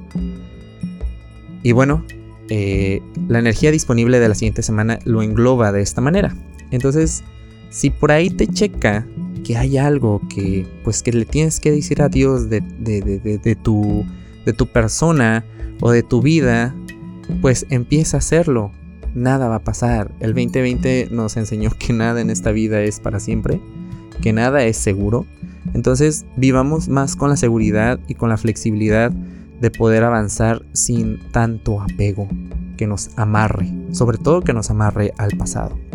Y 1.63 1.71
bueno, 1.71 2.05
eh, 2.49 3.01
la 3.27 3.39
energía 3.39 3.71
disponible 3.71 4.19
de 4.19 4.29
la 4.29 4.35
siguiente 4.35 4.63
semana 4.63 4.99
lo 5.05 5.21
engloba 5.21 5.71
de 5.71 5.81
esta 5.81 6.01
manera. 6.01 6.35
Entonces, 6.71 7.23
si 7.69 7.89
por 7.89 8.11
ahí 8.11 8.29
te 8.29 8.47
checa 8.47 9.05
que 9.47 9.55
hay 9.55 9.77
algo 9.77 10.21
que 10.27 10.67
pues 10.83 11.01
que 11.01 11.13
le 11.13 11.23
tienes 11.23 11.61
que 11.61 11.71
decir 11.71 12.01
a 12.01 12.09
Dios 12.09 12.49
de, 12.49 12.59
de, 12.59 13.55
tu, 13.55 14.03
de 14.45 14.51
tu 14.51 14.67
persona 14.67 15.45
o 15.79 15.89
de 15.91 16.03
tu 16.03 16.21
vida, 16.21 16.75
pues 17.41 17.65
empieza 17.69 18.17
a 18.17 18.19
hacerlo 18.19 18.73
nada 19.15 19.47
va 19.47 19.55
a 19.55 19.63
pasar. 19.63 20.11
El 20.19 20.33
2020 20.33 21.07
nos 21.11 21.37
enseñó 21.37 21.69
que 21.79 21.93
nada 21.93 22.19
en 22.19 22.29
esta 22.29 22.51
vida 22.51 22.81
es 22.81 22.99
para 22.99 23.21
siempre, 23.21 23.61
que 24.21 24.33
nada 24.33 24.65
es 24.65 24.75
seguro. 24.75 25.25
Entonces 25.73 26.25
vivamos 26.35 26.89
más 26.89 27.15
con 27.15 27.29
la 27.29 27.37
seguridad 27.37 28.01
y 28.09 28.15
con 28.15 28.27
la 28.27 28.37
flexibilidad 28.37 29.11
de 29.11 29.71
poder 29.71 30.03
avanzar 30.03 30.61
sin 30.73 31.19
tanto 31.31 31.81
apego 31.81 32.27
que 32.75 32.85
nos 32.85 33.11
amarre, 33.17 33.73
sobre 33.91 34.17
todo 34.17 34.41
que 34.41 34.53
nos 34.53 34.69
amarre 34.71 35.13
al 35.17 35.31
pasado. 35.37 35.86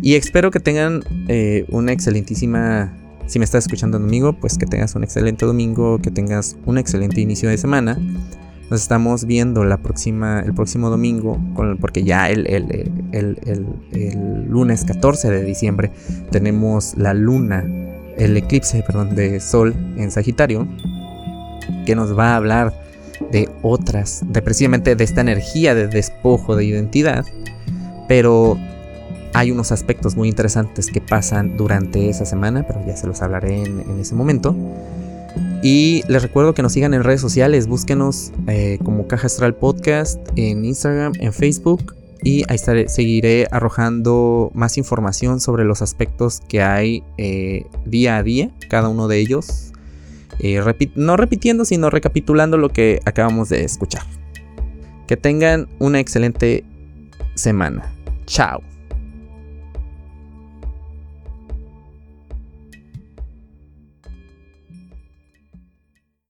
Y 0.00 0.14
espero 0.14 0.50
que 0.50 0.60
tengan 0.60 1.02
eh, 1.26 1.64
una 1.70 1.92
excelentísima, 1.92 2.92
si 3.26 3.38
me 3.38 3.44
estás 3.44 3.64
escuchando 3.64 3.98
domingo, 3.98 4.32
pues 4.32 4.56
que 4.56 4.66
tengas 4.66 4.94
un 4.94 5.02
excelente 5.02 5.44
domingo, 5.44 5.98
que 5.98 6.10
tengas 6.10 6.56
un 6.66 6.78
excelente 6.78 7.20
inicio 7.20 7.48
de 7.48 7.58
semana. 7.58 7.98
Nos 8.70 8.82
estamos 8.82 9.24
viendo 9.24 9.64
la 9.64 9.78
próxima, 9.78 10.40
el 10.40 10.54
próximo 10.54 10.90
domingo, 10.90 11.40
porque 11.80 12.04
ya 12.04 12.28
el, 12.28 12.44
lunes 14.48 14.84
14 14.84 15.30
de 15.30 15.42
diciembre 15.42 15.90
tenemos 16.30 16.96
la 16.96 17.14
luna, 17.14 17.64
el 18.18 18.36
eclipse, 18.36 18.84
perdón, 18.86 19.16
de 19.16 19.40
sol 19.40 19.74
en 19.96 20.10
Sagitario, 20.10 20.68
que 21.86 21.96
nos 21.96 22.16
va 22.16 22.34
a 22.34 22.36
hablar 22.36 22.74
de 23.32 23.48
otras, 23.62 24.22
de 24.28 24.42
precisamente 24.42 24.94
de 24.94 25.02
esta 25.02 25.22
energía 25.22 25.74
de 25.74 25.88
despojo 25.88 26.54
de 26.54 26.64
identidad 26.64 27.26
Pero 28.06 28.56
hay 29.34 29.50
unos 29.50 29.72
aspectos 29.72 30.16
muy 30.16 30.28
interesantes 30.28 30.88
que 30.88 31.00
pasan 31.00 31.56
durante 31.56 32.08
esa 32.08 32.24
semana, 32.24 32.66
pero 32.66 32.84
ya 32.86 32.96
se 32.96 33.06
los 33.06 33.22
hablaré 33.22 33.62
en, 33.62 34.00
ese 34.00 34.14
momento. 34.14 34.54
Y 35.62 36.02
les 36.08 36.22
recuerdo 36.22 36.54
que 36.54 36.62
nos 36.62 36.72
sigan 36.72 36.94
en 36.94 37.04
redes 37.04 37.20
sociales, 37.20 37.66
búsquenos 37.66 38.32
eh, 38.46 38.78
como 38.84 39.06
Caja 39.06 39.26
Astral 39.26 39.54
Podcast 39.54 40.20
en 40.36 40.64
Instagram, 40.64 41.12
en 41.20 41.32
Facebook 41.32 41.94
y 42.22 42.44
ahí 42.48 42.58
seguiré 42.58 43.46
arrojando 43.50 44.50
más 44.54 44.76
información 44.76 45.40
sobre 45.40 45.64
los 45.64 45.82
aspectos 45.82 46.40
que 46.48 46.62
hay 46.62 47.02
eh, 47.16 47.66
día 47.84 48.16
a 48.16 48.22
día, 48.22 48.50
cada 48.68 48.88
uno 48.88 49.08
de 49.08 49.18
ellos. 49.18 49.72
Eh, 50.40 50.62
no 50.94 51.16
repitiendo, 51.16 51.64
sino 51.64 51.90
recapitulando 51.90 52.58
lo 52.58 52.70
que 52.70 53.00
acabamos 53.04 53.48
de 53.48 53.64
escuchar. 53.64 54.02
Que 55.06 55.16
tengan 55.16 55.68
una 55.78 56.00
excelente 56.00 56.64
semana. 57.34 57.92
Chao. 58.26 58.67